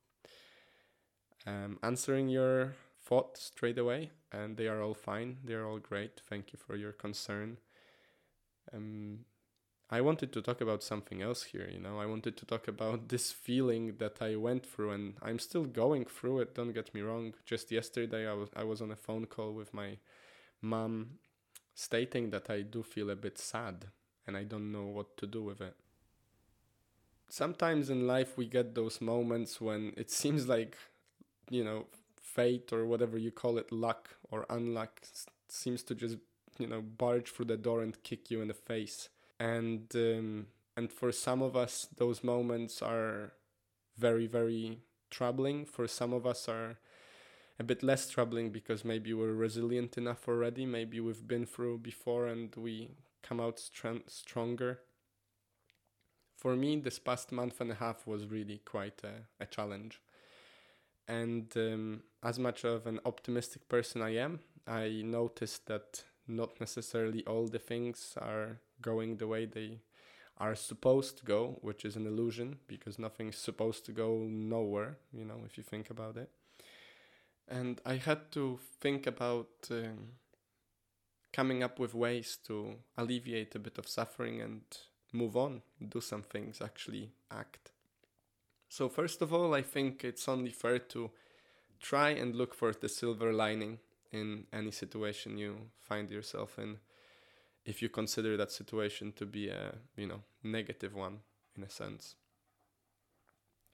Um, 1.48 1.80
answering 1.82 2.30
your 2.30 2.74
thought 3.08 3.38
straight 3.38 3.78
away, 3.78 4.12
and 4.32 4.58
they 4.58 4.68
are 4.68 4.82
all 4.82 4.94
fine. 4.94 5.38
They 5.44 5.54
are 5.54 5.66
all 5.66 5.80
great. 5.80 6.22
Thank 6.30 6.52
you 6.52 6.60
for 6.60 6.76
your 6.76 6.92
concern. 6.92 7.58
Um, 8.74 9.20
I 9.90 10.02
wanted 10.02 10.34
to 10.34 10.42
talk 10.42 10.60
about 10.60 10.84
something 10.84 11.22
else 11.22 11.44
here, 11.44 11.70
you 11.72 11.80
know. 11.80 12.00
I 12.00 12.06
wanted 12.06 12.36
to 12.38 12.46
talk 12.46 12.68
about 12.68 13.08
this 13.14 13.32
feeling 13.32 13.96
that 14.00 14.22
I 14.22 14.36
went 14.36 14.66
through 14.66 14.92
and 14.92 15.14
I'm 15.22 15.40
still 15.40 15.64
going 15.64 16.06
through 16.06 16.40
it, 16.40 16.56
don't 16.56 16.74
get 16.74 16.94
me 16.94 17.02
wrong. 17.02 17.34
Just 17.46 17.72
yesterday 17.72 18.28
I 18.28 18.34
was 18.34 18.50
I 18.56 18.64
was 18.64 18.82
on 18.82 18.92
a 18.92 18.98
phone 18.98 19.26
call 19.26 19.54
with 19.54 19.74
my 19.74 19.98
mom 20.62 21.20
stating 21.74 22.32
that 22.32 22.50
I 22.50 22.64
do 22.64 22.84
feel 22.84 23.10
a 23.10 23.16
bit 23.16 23.38
sad 23.38 23.86
and 24.26 24.36
I 24.36 24.44
don't 24.44 24.72
know 24.72 24.88
what 24.88 25.16
to 25.18 25.28
do 25.28 25.44
with 25.44 25.62
it. 25.62 25.76
Sometimes 27.30 27.90
in 27.90 28.08
life 28.08 28.38
we 28.38 28.46
get 28.48 28.76
those 28.76 29.00
moments 29.00 29.62
when 29.62 29.94
it 29.96 30.12
seems 30.22 30.50
like, 30.50 30.76
you 31.50 31.64
know, 31.64 31.86
fate 32.36 32.74
or 32.74 32.86
whatever 32.86 33.18
you 33.18 33.32
call 33.32 33.58
it, 33.58 33.72
luck 33.72 34.10
or 34.32 34.46
unluck, 34.50 34.90
seems 35.50 35.84
to 35.84 35.96
just, 35.96 36.18
you 36.60 36.68
know, 36.68 36.82
barge 36.82 37.32
through 37.32 37.46
the 37.46 37.58
door 37.58 37.82
and 37.82 38.02
kick 38.04 38.30
you 38.30 38.42
in 38.42 38.48
the 38.48 38.54
face. 38.54 39.10
And 39.40 39.84
um, 39.96 40.48
and 40.76 40.92
for 40.92 41.12
some 41.12 41.42
of 41.42 41.56
us, 41.56 41.88
those 41.98 42.24
moments 42.24 42.82
are 42.82 43.34
very, 43.98 44.28
very 44.28 44.80
troubling. 45.10 45.66
For 45.66 45.88
some 45.88 46.14
of 46.14 46.26
us, 46.26 46.48
are 46.48 46.78
a 47.60 47.64
bit 47.64 47.82
less 47.82 48.10
troubling 48.10 48.52
because 48.52 48.86
maybe 48.86 49.14
we're 49.14 49.34
resilient 49.34 49.98
enough 49.98 50.28
already. 50.28 50.66
Maybe 50.66 51.00
we've 51.00 51.28
been 51.28 51.46
through 51.46 51.80
before 51.80 52.28
and 52.28 52.56
we 52.56 52.92
come 53.24 53.40
out 53.40 53.60
str- 53.60 54.06
stronger. 54.08 54.80
For 56.36 56.56
me, 56.56 56.80
this 56.80 57.00
past 57.00 57.32
month 57.32 57.60
and 57.60 57.72
a 57.72 57.76
half 57.76 58.06
was 58.06 58.28
really 58.28 58.62
quite 58.64 59.02
a, 59.04 59.44
a 59.44 59.48
challenge. 59.48 60.02
And 61.08 61.52
um, 61.56 62.04
as 62.24 62.38
much 62.38 62.66
of 62.66 62.86
an 62.86 63.00
optimistic 63.06 63.70
person 63.70 64.02
I 64.02 64.16
am, 64.16 64.40
I 64.68 65.02
noticed 65.06 65.68
that 65.68 66.04
not 66.28 66.60
necessarily 66.60 67.24
all 67.26 67.48
the 67.48 67.60
things 67.60 68.14
are 68.22 68.60
going 68.82 69.18
the 69.18 69.28
way 69.28 69.46
they 69.46 69.80
are 70.38 70.56
supposed 70.56 71.18
to 71.18 71.26
go, 71.26 71.58
which 71.62 71.86
is 71.86 71.96
an 71.96 72.06
illusion 72.06 72.58
because 72.68 73.00
nothing's 73.00 73.38
supposed 73.38 73.86
to 73.86 73.92
go 73.92 74.26
nowhere, 74.30 74.98
you 75.12 75.26
know, 75.26 75.42
if 75.46 75.58
you 75.58 75.64
think 75.64 75.90
about 75.90 76.18
it. 76.18 76.30
And 77.48 77.82
I 77.86 77.96
had 77.96 78.32
to 78.34 78.60
think 78.82 79.08
about 79.08 79.48
um, 79.72 80.10
coming 81.32 81.64
up 81.64 81.80
with 81.80 81.94
ways 81.94 82.38
to 82.48 82.76
alleviate 82.98 83.56
a 83.56 83.60
bit 83.60 83.78
of 83.78 83.88
suffering 83.88 84.42
and 84.42 84.62
move 85.14 85.38
on, 85.38 85.62
do 85.88 86.02
some 86.02 86.24
things, 86.24 86.62
actually 86.62 87.12
act. 87.32 87.72
So, 88.70 88.90
first 88.90 89.22
of 89.22 89.34
all, 89.34 89.54
I 89.54 89.62
think 89.62 90.04
it's 90.04 90.28
only 90.28 90.52
fair 90.52 90.80
to 90.80 91.12
try 91.80 92.10
and 92.10 92.36
look 92.36 92.54
for 92.54 92.74
the 92.74 92.90
silver 92.90 93.34
lining 93.34 93.80
in 94.12 94.46
any 94.54 94.72
situation 94.72 95.38
you 95.38 95.58
find 95.82 96.12
yourself 96.12 96.58
in 96.58 96.78
if 97.66 97.82
you 97.82 97.90
consider 97.90 98.38
that 98.38 98.52
situation 98.52 99.12
to 99.14 99.26
be 99.26 99.50
a 99.50 99.76
you 99.96 100.08
know 100.08 100.24
negative 100.44 100.96
one 100.96 101.20
in 101.56 101.64
a 101.64 101.70
sense. 101.70 102.16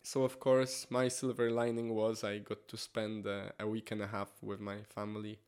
So 0.04 0.24
of 0.24 0.40
course 0.40 0.88
my 0.90 1.08
silver 1.08 1.50
lining 1.50 1.96
was 1.96 2.24
i 2.24 2.40
got 2.40 2.68
to 2.68 2.78
spend 2.78 3.26
uh, 3.26 3.52
a 3.60 3.68
week 3.68 3.92
and 3.92 4.02
a 4.02 4.08
half 4.08 4.32
with 4.42 4.60
my 4.60 4.84
family 4.90 5.40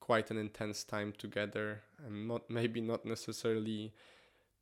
quite 0.00 0.30
an 0.30 0.36
intense 0.36 0.84
time 0.84 1.12
together 1.16 1.82
and 2.04 2.28
not 2.28 2.50
maybe 2.50 2.80
not 2.80 3.04
necessarily 3.06 3.92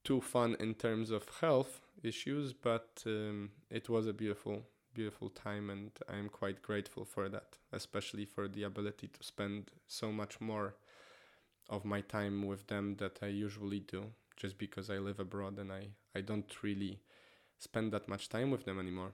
too 0.05 0.21
fun 0.21 0.57
in 0.61 0.75
terms 0.75 1.11
of 1.11 1.29
health 1.41 1.81
issues 2.03 2.53
but 2.53 3.03
um, 3.07 3.51
it 3.71 3.89
was 3.89 4.07
a 4.07 4.13
beautiful 4.13 4.63
beautiful 4.95 5.29
time 5.29 5.71
and 5.71 5.91
i'm 6.09 6.29
quite 6.29 6.63
grateful 6.63 7.05
for 7.05 7.29
that 7.29 7.59
especially 7.73 8.25
for 8.25 8.49
the 8.49 8.63
ability 8.63 9.07
to 9.07 9.23
spend 9.23 9.71
so 9.87 10.11
much 10.11 10.41
more 10.41 10.75
of 11.71 11.85
my 11.85 12.01
time 12.01 12.47
with 12.47 12.67
them 12.67 12.97
that 12.99 13.21
I 13.23 13.29
usually 13.29 13.81
do, 13.81 14.07
just 14.37 14.59
because 14.59 14.91
I 14.91 14.99
live 14.99 15.21
abroad 15.21 15.59
and 15.59 15.73
I, 15.73 15.89
I 16.15 16.21
don't 16.21 16.53
really 16.63 17.01
spend 17.59 17.93
that 17.93 18.09
much 18.09 18.29
time 18.29 18.51
with 18.51 18.65
them 18.65 18.79
anymore. 18.79 19.13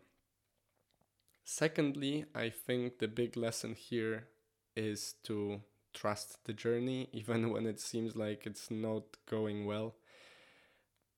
Secondly, 1.44 2.24
I 2.34 2.48
think 2.48 2.98
the 2.98 3.08
big 3.08 3.36
lesson 3.36 3.74
here 3.74 4.24
is 4.74 5.14
to 5.24 5.60
trust 5.92 6.44
the 6.44 6.54
journey, 6.54 7.08
even 7.12 7.50
when 7.50 7.66
it 7.66 7.78
seems 7.78 8.16
like 8.16 8.46
it's 8.46 8.70
not 8.70 9.04
going 9.30 9.66
well. 9.66 9.94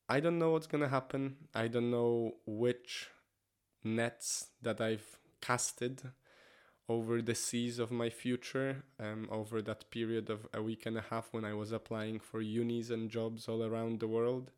I 0.09 0.21
don't 0.21 0.39
know 0.39 0.53
what's 0.53 0.67
gonna 0.67 0.89
happen. 0.89 1.37
I 1.55 1.69
don't 1.69 1.91
know 1.91 2.37
which 2.47 3.09
nets 3.85 4.49
that 4.63 4.81
I've 4.81 5.19
casted 5.41 6.03
over 6.89 7.21
the 7.21 7.35
seas 7.35 7.79
of 7.79 7.91
my 7.91 8.09
future, 8.09 8.85
um, 8.99 9.29
over 9.31 9.61
that 9.61 9.91
period 9.91 10.31
of 10.31 10.47
a 10.55 10.63
week 10.63 10.87
and 10.87 10.97
a 10.97 11.03
half 11.03 11.29
when 11.33 11.45
I 11.45 11.53
was 11.53 11.73
applying 11.73 12.19
for 12.19 12.41
unis 12.41 12.91
and 12.91 13.11
jobs 13.11 13.49
all 13.49 13.63
around 13.63 14.01
the 14.01 14.09
world. 14.09 14.51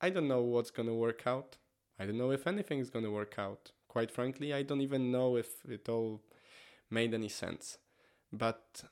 I 0.00 0.08
don't 0.08 0.28
know 0.28 0.42
what's 0.42 0.70
to 0.88 0.94
work 0.94 1.26
out. 1.26 1.58
I 1.98 2.06
don't 2.06 2.18
know 2.18 2.30
if 2.30 2.46
anything's 2.46 2.88
to 3.04 3.10
work 3.10 3.34
out. 3.38 3.72
Quite 3.88 4.10
frankly, 4.10 4.54
I 4.54 4.62
don't 4.62 4.80
even 4.80 5.12
know 5.12 5.36
if 5.36 5.64
it 5.68 5.88
all 5.88 6.22
made 6.90 7.12
any 7.12 7.28
sense. 7.28 7.78
But 8.32 8.84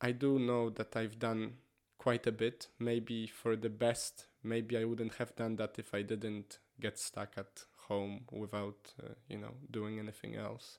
I 0.00 0.12
do 0.12 0.38
know 0.38 0.70
that 0.70 0.94
I've 0.94 1.18
done 1.18 1.54
quite 2.04 2.26
a 2.26 2.32
bit, 2.32 2.68
maybe 2.78 3.26
for 3.26 3.56
the 3.56 3.70
best. 3.70 4.26
Maybe 4.42 4.76
I 4.76 4.84
wouldn't 4.84 5.14
have 5.14 5.34
done 5.36 5.56
that 5.56 5.78
if 5.78 5.94
I 5.94 6.02
didn't 6.02 6.58
get 6.78 6.98
stuck 6.98 7.38
at 7.38 7.64
home 7.88 8.24
without, 8.30 8.92
uh, 9.02 9.14
you 9.26 9.38
know, 9.38 9.54
doing 9.70 9.98
anything 9.98 10.36
else. 10.36 10.78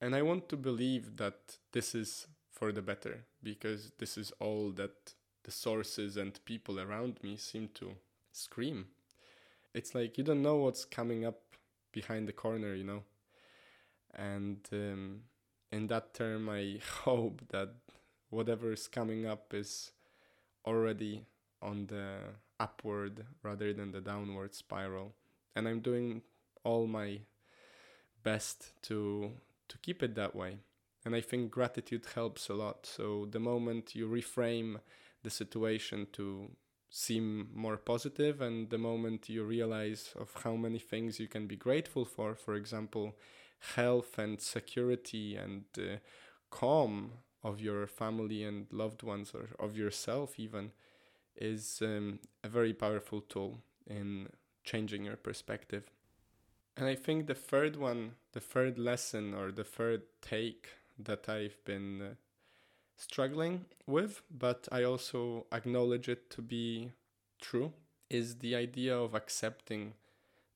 And 0.00 0.16
I 0.16 0.22
want 0.22 0.48
to 0.48 0.56
believe 0.56 1.18
that 1.18 1.58
this 1.72 1.94
is 1.94 2.28
for 2.50 2.72
the 2.72 2.80
better 2.80 3.26
because 3.42 3.92
this 3.98 4.16
is 4.16 4.32
all 4.40 4.70
that 4.76 5.12
the 5.42 5.50
sources 5.50 6.16
and 6.16 6.42
people 6.46 6.80
around 6.80 7.18
me 7.22 7.36
seem 7.36 7.68
to 7.74 7.96
scream. 8.32 8.86
It's 9.74 9.94
like 9.94 10.16
you 10.16 10.24
don't 10.24 10.40
know 10.40 10.56
what's 10.56 10.86
coming 10.86 11.26
up 11.26 11.40
behind 11.92 12.26
the 12.26 12.32
corner, 12.32 12.74
you 12.74 12.84
know. 12.84 13.02
And 14.14 14.66
um, 14.72 15.20
in 15.70 15.88
that 15.88 16.14
term, 16.14 16.48
I 16.48 16.78
hope 17.04 17.42
that 17.50 17.74
whatever 18.30 18.72
is 18.72 18.88
coming 18.88 19.26
up 19.26 19.52
is 19.52 19.92
already 20.66 21.26
on 21.62 21.86
the 21.86 22.18
upward 22.60 23.24
rather 23.42 23.72
than 23.72 23.92
the 23.92 24.00
downward 24.00 24.54
spiral. 24.54 25.14
And 25.56 25.68
I'm 25.68 25.80
doing 25.80 26.22
all 26.62 26.86
my 26.86 27.20
best 28.22 28.72
to 28.82 29.32
to 29.68 29.78
keep 29.78 30.02
it 30.02 30.14
that 30.14 30.34
way. 30.34 30.58
And 31.04 31.14
I 31.14 31.20
think 31.20 31.50
gratitude 31.50 32.06
helps 32.14 32.48
a 32.48 32.54
lot. 32.54 32.86
So 32.86 33.26
the 33.30 33.40
moment 33.40 33.94
you 33.94 34.08
reframe 34.08 34.80
the 35.22 35.30
situation 35.30 36.06
to 36.12 36.50
seem 36.90 37.48
more 37.52 37.76
positive 37.76 38.40
and 38.40 38.70
the 38.70 38.78
moment 38.78 39.28
you 39.28 39.42
realize 39.42 40.14
of 40.16 40.30
how 40.44 40.54
many 40.54 40.78
things 40.78 41.18
you 41.18 41.26
can 41.26 41.48
be 41.48 41.56
grateful 41.56 42.04
for 42.04 42.36
for 42.36 42.54
example 42.54 43.16
health 43.74 44.16
and 44.16 44.40
security 44.40 45.34
and 45.34 45.64
uh, 45.76 45.96
calm 46.50 47.10
of 47.44 47.60
your 47.60 47.86
family 47.86 48.42
and 48.42 48.66
loved 48.72 49.02
ones 49.02 49.32
or 49.34 49.50
of 49.64 49.76
yourself 49.76 50.40
even 50.40 50.72
is 51.36 51.80
um, 51.82 52.18
a 52.42 52.48
very 52.48 52.72
powerful 52.72 53.20
tool 53.20 53.60
in 53.86 54.28
changing 54.64 55.04
your 55.04 55.16
perspective. 55.16 55.84
And 56.76 56.86
I 56.86 56.94
think 56.94 57.26
the 57.26 57.34
third 57.34 57.76
one, 57.76 58.12
the 58.32 58.40
third 58.40 58.78
lesson 58.78 59.34
or 59.34 59.52
the 59.52 59.64
third 59.64 60.02
take 60.22 60.70
that 60.98 61.28
I've 61.28 61.62
been 61.64 62.02
uh, 62.02 62.14
struggling 62.96 63.66
with, 63.86 64.22
but 64.30 64.66
I 64.72 64.82
also 64.84 65.46
acknowledge 65.52 66.08
it 66.08 66.30
to 66.30 66.42
be 66.42 66.92
true, 67.40 67.72
is 68.10 68.36
the 68.36 68.56
idea 68.56 68.96
of 68.96 69.14
accepting 69.14 69.94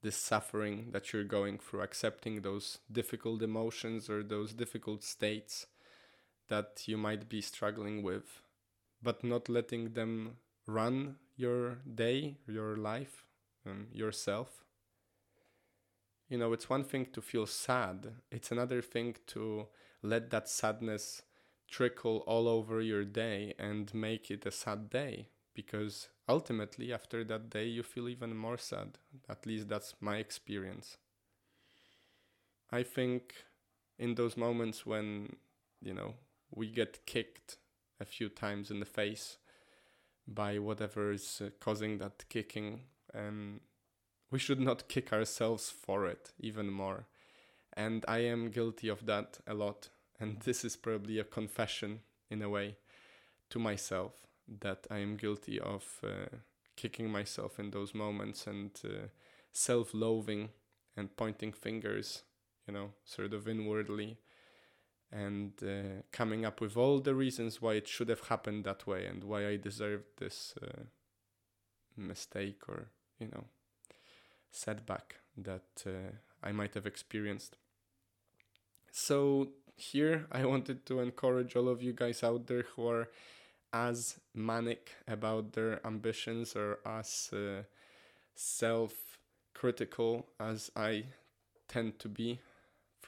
the 0.03 0.12
suffering 0.12 0.88
that 0.92 1.12
you're 1.12 1.24
going 1.24 1.59
through, 1.59 1.83
accepting 1.83 2.40
those 2.40 2.79
difficult 2.90 3.42
emotions 3.42 4.09
or 4.09 4.22
those 4.22 4.53
difficult 4.53 5.03
states 5.03 5.66
that 6.48 6.84
you 6.87 6.96
might 6.96 7.28
be 7.28 7.40
struggling 7.40 8.02
with, 8.02 8.42
but 9.02 9.24
not 9.24 9.48
letting 9.48 9.94
them 9.94 10.38
run 10.66 11.16
your 11.37 11.76
day, 11.94 12.38
your 12.46 12.76
life, 12.76 13.24
um, 13.66 13.88
yourself. 13.92 14.64
You 16.28 16.38
know, 16.38 16.52
it's 16.52 16.68
one 16.70 16.84
thing 16.84 17.06
to 17.12 17.20
feel 17.20 17.46
sad, 17.46 18.14
it's 18.30 18.52
another 18.52 18.80
thing 18.82 19.16
to 19.28 19.66
let 20.02 20.30
that 20.30 20.48
sadness 20.48 21.22
trickle 21.68 22.18
all 22.26 22.46
over 22.48 22.80
your 22.80 23.04
day 23.04 23.54
and 23.58 23.92
make 23.94 24.30
it 24.30 24.46
a 24.46 24.50
sad 24.50 24.88
day 24.90 25.28
because 25.54 26.08
ultimately 26.28 26.92
after 26.92 27.24
that 27.24 27.50
day 27.50 27.66
you 27.66 27.82
feel 27.82 28.08
even 28.08 28.37
more 28.37 28.58
sad. 28.58 28.98
At 29.28 29.44
least 29.44 29.68
that's 29.68 29.94
my 30.00 30.16
experience. 30.18 30.96
I 32.70 32.82
think 32.82 33.34
in 33.98 34.14
those 34.14 34.37
moments 34.37 34.87
when 34.87 35.37
you 35.80 35.94
know 35.94 36.14
we 36.50 36.70
get 36.70 37.04
kicked 37.06 37.56
a 38.00 38.04
few 38.04 38.28
times 38.28 38.70
in 38.70 38.80
the 38.80 38.87
face 38.87 39.38
by 40.26 40.58
whatever 40.58 41.12
is 41.12 41.40
uh, 41.44 41.50
causing 41.61 41.98
that 41.98 42.24
kicking 42.28 42.82
and 43.14 43.61
we 44.30 44.38
should 44.38 44.61
not 44.61 44.88
kick 44.88 45.12
ourselves 45.12 45.70
for 45.70 46.06
it 46.06 46.32
even 46.38 46.70
more. 46.70 47.06
And 47.72 48.04
I 48.06 48.18
am 48.18 48.50
guilty 48.50 48.88
of 48.88 49.06
that 49.06 49.38
a 49.46 49.54
lot. 49.54 49.88
And 50.20 50.40
this 50.44 50.64
is 50.64 50.76
probably 50.76 51.18
a 51.18 51.24
confession 51.24 52.00
in 52.30 52.42
a 52.42 52.48
way 52.48 52.76
to 53.50 53.58
myself 53.58 54.12
that 54.61 54.87
I 54.90 54.98
am 54.98 55.16
guilty 55.16 55.58
of 55.61 55.84
uh, 56.04 56.37
kicking 56.76 57.11
myself 57.11 57.58
in 57.58 57.70
those 57.70 57.94
moments 57.94 58.46
and 58.46 58.70
uh, 58.84 59.08
self 59.52 59.94
loathing 59.94 60.50
and 60.96 61.16
pointing 61.16 61.52
fingers, 61.52 62.22
you 62.66 62.74
know, 62.74 62.90
sort 63.04 63.32
of 63.32 63.48
inwardly 63.48 64.18
and 65.10 65.52
uh, 65.62 66.02
coming 66.12 66.44
up 66.44 66.60
with 66.60 66.76
all 66.76 67.00
the 67.00 67.14
reasons 67.14 67.62
why 67.62 67.74
it 67.74 67.88
should 67.88 68.08
have 68.08 68.28
happened 68.28 68.64
that 68.64 68.86
way 68.86 69.06
and 69.06 69.24
why 69.24 69.46
I 69.46 69.56
deserved 69.56 70.04
this 70.18 70.54
uh, 70.62 70.82
mistake 71.96 72.62
or, 72.68 72.88
you 73.18 73.28
know, 73.28 73.44
setback 74.50 75.16
that 75.36 75.84
uh, 75.86 76.12
I 76.42 76.52
might 76.52 76.74
have 76.74 76.86
experienced. 76.86 77.56
So, 78.90 79.48
here 79.76 80.26
I 80.32 80.44
wanted 80.44 80.84
to 80.86 81.00
encourage 81.00 81.54
all 81.54 81.68
of 81.68 81.82
you 81.82 81.92
guys 81.92 82.22
out 82.24 82.46
there 82.48 82.64
who 82.74 82.88
are 82.88 83.08
as 83.72 84.18
manic 84.34 84.92
about 85.06 85.52
their 85.52 85.86
ambitions 85.86 86.56
or 86.56 86.80
as 86.84 87.30
uh, 87.32 87.62
self 88.34 89.18
critical 89.54 90.26
as 90.40 90.70
I 90.76 91.04
tend 91.68 91.98
to 92.00 92.08
be 92.08 92.40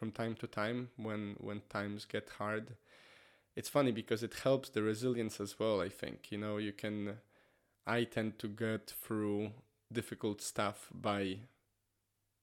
from 0.01 0.13
time 0.13 0.35
to 0.37 0.49
time 0.49 0.89
when 0.97 1.37
when 1.41 1.63
times 1.69 2.07
get 2.07 2.31
hard. 2.39 2.77
It's 3.57 3.69
funny 3.69 3.93
because 3.93 4.23
it 4.23 4.35
helps 4.45 4.71
the 4.71 4.83
resilience 4.83 5.41
as 5.41 5.59
well 5.61 5.81
i 5.83 5.91
think. 5.91 6.33
You 6.33 6.39
know 6.39 6.57
you 6.59 6.73
can 6.73 7.19
i 7.87 8.05
tend 8.05 8.39
to 8.41 8.49
get 8.49 8.85
through 9.03 9.51
difficult 9.93 10.41
stuff 10.43 10.89
by 10.95 11.39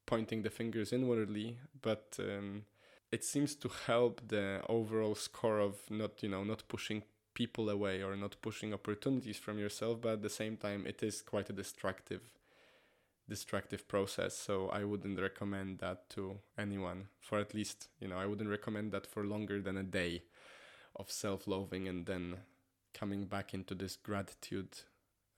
pointing 0.06 0.42
the 0.44 0.50
fingers 0.50 0.94
inwardly 0.94 1.58
but 1.82 2.18
um, 2.20 2.64
it 3.12 3.24
seems 3.24 3.56
to 3.56 3.70
help 3.86 4.22
the 4.28 4.62
overall 4.70 5.16
score 5.16 5.60
of 5.60 5.76
not 5.90 6.24
you 6.24 6.30
know 6.30 6.44
not 6.44 6.64
pushing 6.68 7.04
people 7.34 7.70
away 7.70 8.02
or 8.02 8.16
not 8.16 8.36
pushing 8.42 8.74
opportunities 8.74 9.38
from 9.38 9.60
yourself 9.60 10.02
but 10.02 10.14
at 10.14 10.22
the 10.22 10.30
same 10.30 10.58
time 10.58 10.86
it 10.88 11.04
is 11.04 11.22
quite 11.22 11.50
a 11.50 11.54
destructive 11.54 12.22
destructive 13.30 13.88
process 13.88 14.36
so 14.38 14.70
i 14.70 14.84
wouldn't 14.84 15.20
recommend 15.20 15.80
that 15.80 16.10
to 16.10 16.38
anyone 16.58 17.08
for 17.20 17.40
at 17.40 17.54
least 17.54 17.90
you 18.00 18.08
know 18.08 18.18
i 18.18 18.26
wouldn't 18.26 18.50
recommend 18.50 18.92
that 18.92 19.06
for 19.06 19.24
longer 19.26 19.62
than 19.62 19.78
a 19.78 19.84
day 19.84 20.24
of 20.96 21.12
self-loathing 21.12 21.88
and 21.88 22.06
then 22.06 22.38
coming 22.94 23.26
back 23.26 23.54
into 23.54 23.76
this 23.76 23.96
gratitude 23.96 24.80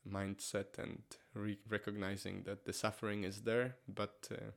mindset 0.08 0.78
and 0.78 1.02
re- 1.34 1.60
recognizing 1.68 2.44
that 2.44 2.66
the 2.66 2.74
suffering 2.74 3.24
is 3.24 3.42
there 3.42 3.76
but 3.88 4.28
uh, 4.32 4.52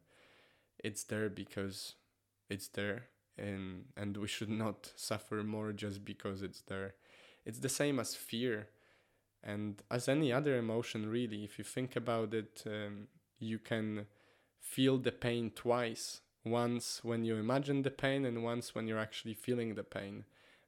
it's 0.79 1.05
there 1.05 1.29
because 1.29 1.95
it's 2.49 2.69
there 2.69 3.09
and 3.39 3.85
and 3.97 4.17
we 4.17 4.29
should 4.29 4.51
not 4.51 4.91
suffer 4.97 5.43
more 5.43 5.73
just 5.73 6.05
because 6.05 6.43
it's 6.43 6.63
there. 6.63 6.95
It's 7.45 7.59
the 7.59 7.69
same 7.69 7.99
as 7.99 8.15
fear. 8.15 8.69
And 9.43 9.83
as 9.91 10.09
any 10.09 10.33
other 10.33 10.57
emotion 10.57 11.09
really 11.09 11.43
if 11.43 11.59
you 11.59 11.65
think 11.65 11.97
about 11.97 12.33
it 12.33 12.63
um, 12.67 13.09
you 13.43 13.59
can 13.59 14.07
feel 14.61 14.99
the 14.99 15.13
pain 15.13 15.51
twice 15.55 16.21
once 16.45 17.01
when 17.03 17.25
you 17.25 17.37
imagine 17.37 17.83
the 17.83 17.91
pain 17.91 18.25
and 18.25 18.43
once 18.43 18.75
when 18.75 18.87
you're 18.87 18.99
actually 18.99 19.35
feeling 19.35 19.75
the 19.75 19.85
pain. 19.85 20.25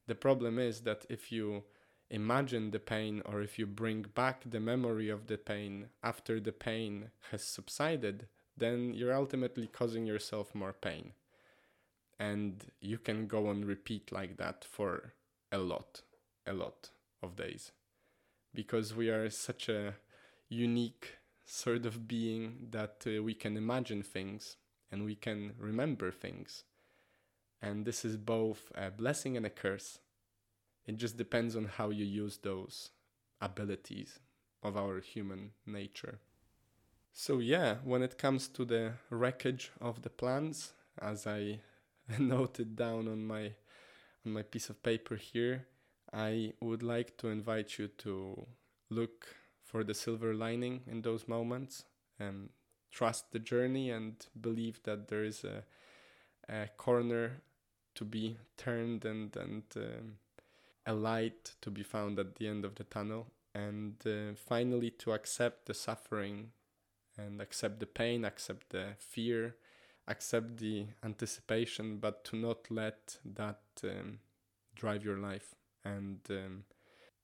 The 0.06 0.14
problem 0.14 0.58
is 0.58 0.82
that 0.82 1.06
if 1.08 1.32
you 1.32 1.64
imagine 2.10 2.70
the 2.70 2.78
pain 2.78 3.22
or 3.24 3.40
if 3.40 3.58
you 3.58 3.66
bring 3.66 4.02
back 4.14 4.42
the 4.46 4.60
memory 4.60 5.08
of 5.08 5.26
the 5.26 5.38
pain 5.38 5.86
after 6.02 6.38
the 6.38 6.52
pain 6.52 7.10
has 7.30 7.42
subsided, 7.42 8.26
then 8.56 8.92
you're 8.94 9.14
ultimately 9.14 9.66
causing 9.66 10.06
yourself 10.06 10.54
more 10.54 10.72
pain. 10.72 11.12
And 12.18 12.64
you 12.80 12.98
can 12.98 13.26
go 13.26 13.48
on 13.48 13.64
repeat 13.64 14.12
like 14.12 14.36
that 14.36 14.64
for 14.64 15.14
a 15.50 15.58
lot, 15.58 16.02
a 16.46 16.52
lot 16.52 16.90
of 17.22 17.36
days. 17.36 17.72
Because 18.54 18.94
we 18.94 19.08
are 19.08 19.28
such 19.30 19.68
a 19.68 19.94
unique 20.48 21.18
sort 21.44 21.86
of 21.86 22.08
being 22.08 22.68
that 22.70 23.04
uh, 23.06 23.22
we 23.22 23.34
can 23.34 23.56
imagine 23.56 24.02
things 24.02 24.56
and 24.90 25.04
we 25.04 25.14
can 25.14 25.52
remember 25.58 26.10
things. 26.10 26.64
And 27.60 27.84
this 27.84 28.04
is 28.04 28.16
both 28.16 28.70
a 28.74 28.90
blessing 28.90 29.36
and 29.36 29.46
a 29.46 29.50
curse. 29.50 29.98
It 30.86 30.96
just 30.96 31.16
depends 31.16 31.56
on 31.56 31.64
how 31.64 31.90
you 31.90 32.04
use 32.04 32.38
those 32.38 32.90
abilities 33.40 34.18
of 34.62 34.76
our 34.76 35.00
human 35.00 35.50
nature. 35.66 36.18
So, 37.12 37.38
yeah, 37.38 37.76
when 37.84 38.02
it 38.02 38.18
comes 38.18 38.48
to 38.48 38.64
the 38.64 38.94
wreckage 39.08 39.70
of 39.80 40.02
the 40.02 40.10
plans, 40.10 40.72
as 41.00 41.26
I 41.26 41.60
noted 42.18 42.76
down 42.76 43.08
on 43.08 43.24
my 43.24 43.52
on 44.26 44.32
my 44.32 44.42
piece 44.42 44.70
of 44.70 44.82
paper 44.82 45.16
here, 45.16 45.66
I 46.12 46.54
would 46.60 46.82
like 46.82 47.16
to 47.18 47.28
invite 47.28 47.78
you 47.78 47.88
to 47.98 48.46
look 48.88 49.26
for 49.74 49.82
the 49.82 49.92
silver 49.92 50.32
lining 50.34 50.82
in 50.86 51.02
those 51.02 51.26
moments 51.26 51.84
and 52.20 52.48
trust 52.92 53.32
the 53.32 53.40
journey 53.40 53.90
and 53.90 54.28
believe 54.40 54.80
that 54.84 55.08
there 55.08 55.24
is 55.24 55.42
a, 55.42 55.64
a 56.48 56.68
corner 56.76 57.42
to 57.96 58.04
be 58.04 58.36
turned 58.56 59.04
and 59.04 59.34
and 59.34 59.64
um, 59.74 60.12
a 60.86 60.92
light 60.92 61.56
to 61.60 61.72
be 61.72 61.82
found 61.82 62.20
at 62.20 62.36
the 62.36 62.46
end 62.46 62.64
of 62.64 62.76
the 62.76 62.84
tunnel. 62.84 63.26
And 63.52 63.96
uh, 64.06 64.36
finally 64.36 64.90
to 64.90 65.12
accept 65.12 65.66
the 65.66 65.74
suffering 65.74 66.52
and 67.18 67.40
accept 67.40 67.80
the 67.80 67.86
pain 67.86 68.24
accept 68.24 68.70
the 68.70 68.94
fear 69.00 69.56
accept 70.06 70.58
the 70.58 70.86
anticipation 71.02 71.98
but 71.98 72.24
to 72.26 72.36
not 72.36 72.70
let 72.70 73.18
that 73.24 73.62
um, 73.82 74.20
drive 74.76 75.04
your 75.04 75.18
life. 75.18 75.56
And 75.84 76.20
um, 76.30 76.64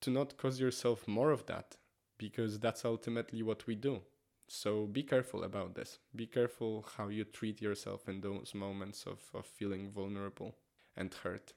to 0.01 0.11
not 0.11 0.37
cause 0.37 0.59
yourself 0.59 1.07
more 1.07 1.31
of 1.31 1.47
that 1.47 1.77
because 2.21 2.61
that's 2.61 2.85
ultimately 2.85 3.43
what 3.43 3.67
we 3.67 3.75
do. 3.75 4.01
So 4.47 4.87
be 4.87 5.03
careful 5.03 5.43
about 5.45 5.75
this. 5.75 5.99
Be 6.15 6.27
careful 6.27 6.87
how 6.97 7.09
you 7.09 7.25
treat 7.25 7.63
yourself 7.63 8.09
in 8.09 8.21
those 8.21 8.53
moments 8.55 9.07
of, 9.07 9.21
of 9.33 9.47
feeling 9.47 9.91
vulnerable 9.91 10.57
and 10.97 11.15
hurt. 11.15 11.55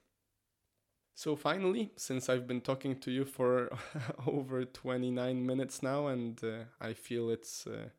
So, 1.16 1.36
finally, 1.36 1.92
since 1.96 2.28
I've 2.28 2.48
been 2.48 2.60
talking 2.60 2.98
to 3.00 3.10
you 3.10 3.24
for 3.24 3.70
over 4.26 4.64
29 4.64 5.46
minutes 5.46 5.80
now, 5.80 6.08
and 6.08 6.42
uh, 6.42 6.64
I 6.80 6.92
feel 6.94 7.30
it's 7.30 7.68
uh, 7.68 7.90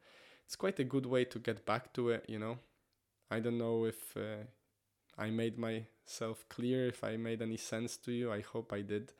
it's 0.45 0.57
quite 0.57 0.79
a 0.79 0.83
good 0.83 1.05
way 1.05 1.23
to 1.25 1.39
get 1.39 1.65
back 1.65 1.93
to 1.93 2.09
it, 2.09 2.25
you 2.27 2.39
know. 2.39 2.57
I 3.31 3.39
don't 3.39 3.57
know 3.57 3.85
if 3.85 4.17
uh, 4.17 4.43
I 5.17 5.29
made 5.29 5.57
myself 5.57 6.45
clear, 6.49 6.87
if 6.87 7.03
I 7.03 7.17
made 7.17 7.41
any 7.41 7.57
sense 7.57 7.97
to 7.97 8.11
you. 8.11 8.31
I 8.31 8.41
hope 8.41 8.73
I 8.73 8.81
did. 8.81 9.13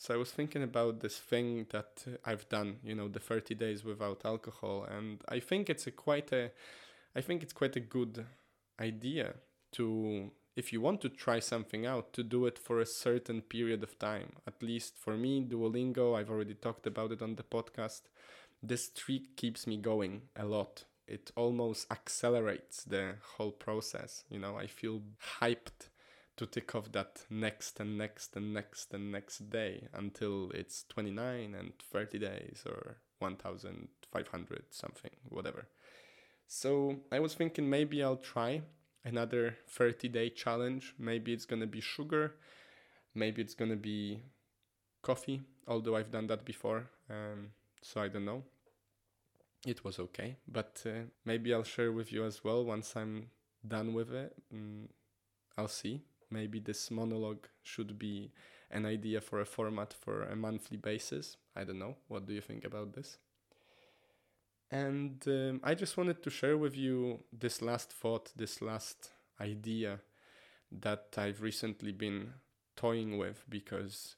So 0.00 0.14
I 0.14 0.16
was 0.16 0.30
thinking 0.30 0.62
about 0.62 1.00
this 1.00 1.18
thing 1.18 1.66
that 1.72 2.04
I've 2.24 2.48
done, 2.48 2.78
you 2.82 2.94
know, 2.94 3.06
the 3.06 3.20
30 3.20 3.54
days 3.54 3.84
without 3.84 4.22
alcohol, 4.24 4.84
and 4.84 5.20
I 5.28 5.40
think 5.40 5.68
it's 5.68 5.86
a 5.86 5.90
quite 5.90 6.32
a, 6.32 6.50
I 7.14 7.20
think 7.20 7.42
it's 7.42 7.52
quite 7.52 7.76
a 7.76 7.80
good 7.80 8.24
idea 8.80 9.34
to, 9.72 10.30
if 10.56 10.72
you 10.72 10.80
want 10.80 11.02
to 11.02 11.10
try 11.10 11.38
something 11.38 11.84
out, 11.84 12.14
to 12.14 12.22
do 12.22 12.46
it 12.46 12.58
for 12.58 12.80
a 12.80 12.86
certain 12.86 13.42
period 13.42 13.82
of 13.82 13.98
time. 13.98 14.32
At 14.46 14.62
least 14.62 14.96
for 14.96 15.18
me, 15.18 15.44
Duolingo, 15.44 16.18
I've 16.18 16.30
already 16.30 16.54
talked 16.54 16.86
about 16.86 17.12
it 17.12 17.20
on 17.20 17.36
the 17.36 17.42
podcast. 17.42 18.02
This 18.62 18.86
streak 18.86 19.36
keeps 19.36 19.66
me 19.66 19.76
going 19.76 20.22
a 20.34 20.46
lot. 20.46 20.84
It 21.06 21.30
almost 21.36 21.92
accelerates 21.92 22.84
the 22.84 23.16
whole 23.36 23.52
process. 23.52 24.24
You 24.30 24.38
know, 24.38 24.56
I 24.56 24.66
feel 24.66 25.02
hyped 25.42 25.89
to 26.40 26.46
tick 26.46 26.74
off 26.74 26.90
that 26.92 27.26
next 27.28 27.80
and 27.80 27.98
next 27.98 28.34
and 28.34 28.54
next 28.54 28.94
and 28.94 29.12
next 29.12 29.50
day 29.50 29.86
until 29.92 30.50
it's 30.54 30.84
29 30.88 31.54
and 31.54 31.72
30 31.92 32.18
days 32.18 32.62
or 32.64 32.96
1500 33.18 34.62
something 34.70 35.10
whatever. 35.28 35.66
So 36.46 36.96
i 37.12 37.20
was 37.20 37.34
thinking 37.34 37.68
maybe 37.68 38.02
i'll 38.02 38.16
try 38.16 38.62
another 39.04 39.58
30 39.68 40.08
day 40.08 40.30
challenge. 40.30 40.94
Maybe 40.98 41.34
it's 41.34 41.44
going 41.44 41.60
to 41.60 41.66
be 41.66 41.80
sugar. 41.82 42.36
Maybe 43.14 43.42
it's 43.42 43.54
going 43.54 43.70
to 43.70 43.76
be 43.76 44.22
coffee 45.02 45.42
although 45.68 45.96
i've 45.96 46.10
done 46.10 46.26
that 46.26 46.44
before 46.44 46.88
um, 47.10 47.48
so 47.82 48.00
i 48.00 48.08
don't 48.08 48.24
know. 48.24 48.42
It 49.66 49.84
was 49.84 49.98
okay 49.98 50.36
but 50.48 50.82
uh, 50.86 51.04
maybe 51.26 51.52
i'll 51.52 51.64
share 51.64 51.92
with 51.92 52.14
you 52.14 52.24
as 52.24 52.42
well 52.42 52.64
once 52.64 52.96
i'm 52.96 53.26
done 53.66 53.92
with 53.92 54.10
it. 54.14 54.34
Mm, 54.54 54.86
i'll 55.58 55.68
see 55.68 56.00
maybe 56.30 56.60
this 56.60 56.90
monologue 56.90 57.46
should 57.62 57.98
be 57.98 58.32
an 58.70 58.86
idea 58.86 59.20
for 59.20 59.40
a 59.40 59.44
format 59.44 59.92
for 59.92 60.22
a 60.22 60.36
monthly 60.36 60.76
basis. 60.76 61.36
I 61.56 61.64
don't 61.64 61.78
know. 61.78 61.96
What 62.08 62.26
do 62.26 62.32
you 62.32 62.40
think 62.40 62.64
about 62.64 62.92
this? 62.92 63.18
And 64.70 65.22
um, 65.26 65.60
I 65.64 65.74
just 65.74 65.96
wanted 65.96 66.22
to 66.22 66.30
share 66.30 66.56
with 66.56 66.76
you 66.76 67.24
this 67.32 67.60
last 67.60 67.92
thought, 67.92 68.30
this 68.36 68.62
last 68.62 69.10
idea 69.40 70.00
that 70.70 71.08
I've 71.16 71.42
recently 71.42 71.90
been 71.90 72.34
toying 72.76 73.18
with 73.18 73.44
because 73.48 74.14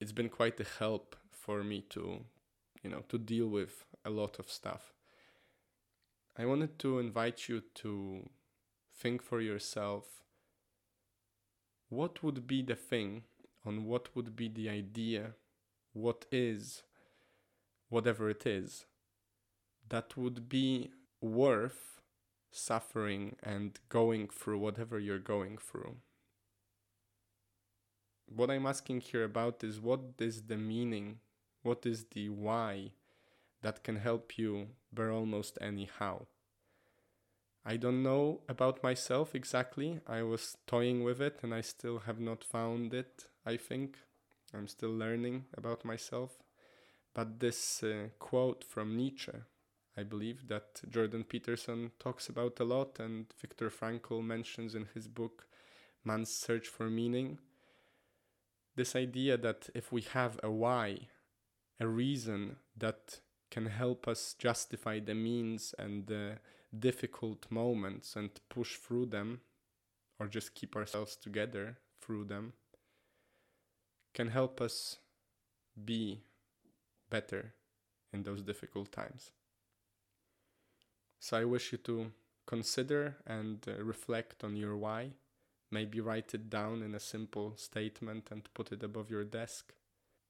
it's 0.00 0.12
been 0.12 0.30
quite 0.30 0.58
a 0.58 0.66
help 0.78 1.16
for 1.30 1.62
me 1.62 1.82
to, 1.90 2.24
you 2.82 2.90
know, 2.90 3.04
to 3.10 3.18
deal 3.18 3.48
with 3.48 3.84
a 4.04 4.10
lot 4.10 4.38
of 4.38 4.50
stuff. 4.50 4.94
I 6.38 6.46
wanted 6.46 6.78
to 6.78 6.98
invite 6.98 7.48
you 7.48 7.62
to 7.76 8.28
think 8.94 9.22
for 9.22 9.42
yourself 9.42 10.19
what 11.90 12.22
would 12.22 12.46
be 12.46 12.62
the 12.62 12.74
thing 12.74 13.22
on 13.66 13.84
what 13.84 14.08
would 14.16 14.34
be 14.34 14.48
the 14.48 14.70
idea, 14.70 15.34
what 15.92 16.24
is, 16.32 16.82
whatever 17.90 18.30
it 18.30 18.46
is, 18.46 18.86
that 19.88 20.16
would 20.16 20.48
be 20.48 20.90
worth 21.20 22.00
suffering 22.50 23.36
and 23.42 23.78
going 23.88 24.28
through 24.28 24.58
whatever 24.58 24.98
you're 24.98 25.18
going 25.18 25.58
through. 25.58 25.96
what 28.34 28.50
I'm 28.50 28.66
asking 28.66 29.00
here 29.00 29.24
about 29.24 29.64
is 29.64 29.80
what 29.80 30.00
is 30.18 30.42
the 30.42 30.56
meaning, 30.56 31.18
what 31.62 31.84
is 31.84 32.04
the 32.12 32.28
why 32.28 32.92
that 33.62 33.82
can 33.82 33.96
help 33.96 34.38
you 34.38 34.68
bear 34.92 35.10
almost 35.10 35.58
any 35.60 35.88
how. 35.98 36.26
I 37.64 37.76
don't 37.76 38.02
know 38.02 38.40
about 38.48 38.82
myself 38.82 39.34
exactly. 39.34 40.00
I 40.06 40.22
was 40.22 40.56
toying 40.66 41.04
with 41.04 41.20
it 41.20 41.40
and 41.42 41.54
I 41.54 41.60
still 41.60 42.00
have 42.00 42.18
not 42.18 42.42
found 42.42 42.94
it, 42.94 43.26
I 43.44 43.56
think. 43.56 43.98
I'm 44.54 44.66
still 44.66 44.90
learning 44.90 45.44
about 45.56 45.84
myself. 45.84 46.38
But 47.14 47.40
this 47.40 47.82
uh, 47.82 48.08
quote 48.18 48.64
from 48.64 48.96
Nietzsche, 48.96 49.32
I 49.96 50.04
believe, 50.04 50.48
that 50.48 50.80
Jordan 50.88 51.24
Peterson 51.24 51.90
talks 51.98 52.28
about 52.28 52.58
a 52.60 52.64
lot 52.64 52.98
and 52.98 53.26
Viktor 53.38 53.68
Frankl 53.68 54.24
mentions 54.24 54.74
in 54.74 54.86
his 54.94 55.06
book 55.06 55.46
Man's 56.04 56.30
Search 56.30 56.66
for 56.66 56.88
Meaning. 56.88 57.38
This 58.74 58.96
idea 58.96 59.36
that 59.36 59.68
if 59.74 59.92
we 59.92 60.00
have 60.02 60.40
a 60.42 60.50
why, 60.50 61.08
a 61.78 61.86
reason 61.86 62.56
that 62.76 63.20
can 63.50 63.66
help 63.66 64.06
us 64.06 64.34
justify 64.38 65.00
the 65.00 65.14
means 65.14 65.74
and 65.78 66.06
the 66.06 66.38
difficult 66.78 67.46
moments 67.50 68.16
and 68.16 68.30
push 68.48 68.76
through 68.76 69.06
them, 69.06 69.40
or 70.18 70.26
just 70.26 70.54
keep 70.54 70.76
ourselves 70.76 71.16
together 71.16 71.78
through 72.00 72.24
them, 72.24 72.52
can 74.14 74.28
help 74.28 74.60
us 74.60 74.98
be 75.84 76.20
better 77.08 77.54
in 78.12 78.22
those 78.22 78.42
difficult 78.42 78.92
times. 78.92 79.30
So 81.18 81.36
I 81.36 81.44
wish 81.44 81.72
you 81.72 81.78
to 81.78 82.12
consider 82.46 83.16
and 83.26 83.64
uh, 83.68 83.82
reflect 83.82 84.42
on 84.42 84.56
your 84.56 84.76
why. 84.76 85.10
Maybe 85.70 86.00
write 86.00 86.34
it 86.34 86.50
down 86.50 86.82
in 86.82 86.94
a 86.94 87.00
simple 87.00 87.54
statement 87.56 88.28
and 88.30 88.52
put 88.54 88.72
it 88.72 88.82
above 88.82 89.10
your 89.10 89.24
desk. 89.24 89.72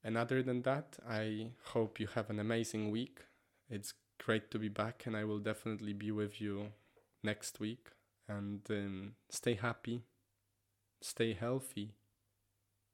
And 0.02 0.16
other 0.16 0.42
than 0.42 0.62
that, 0.62 0.98
I 1.08 1.48
hope 1.64 2.00
you 2.00 2.06
have 2.14 2.30
an 2.30 2.38
amazing 2.38 2.90
week. 2.90 3.20
It's 3.68 3.94
great 4.18 4.50
to 4.50 4.58
be 4.58 4.68
back, 4.68 5.04
and 5.06 5.16
I 5.16 5.24
will 5.24 5.38
definitely 5.38 5.92
be 5.92 6.10
with 6.10 6.40
you 6.40 6.72
next 7.22 7.60
week. 7.60 7.88
And 8.28 8.60
um, 8.70 9.12
stay 9.28 9.54
happy, 9.54 10.02
stay 11.02 11.34
healthy, 11.34 11.94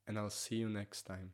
and 0.07 0.19
I'll 0.19 0.31
see 0.31 0.57
you 0.57 0.69
next 0.69 1.03
time. 1.03 1.33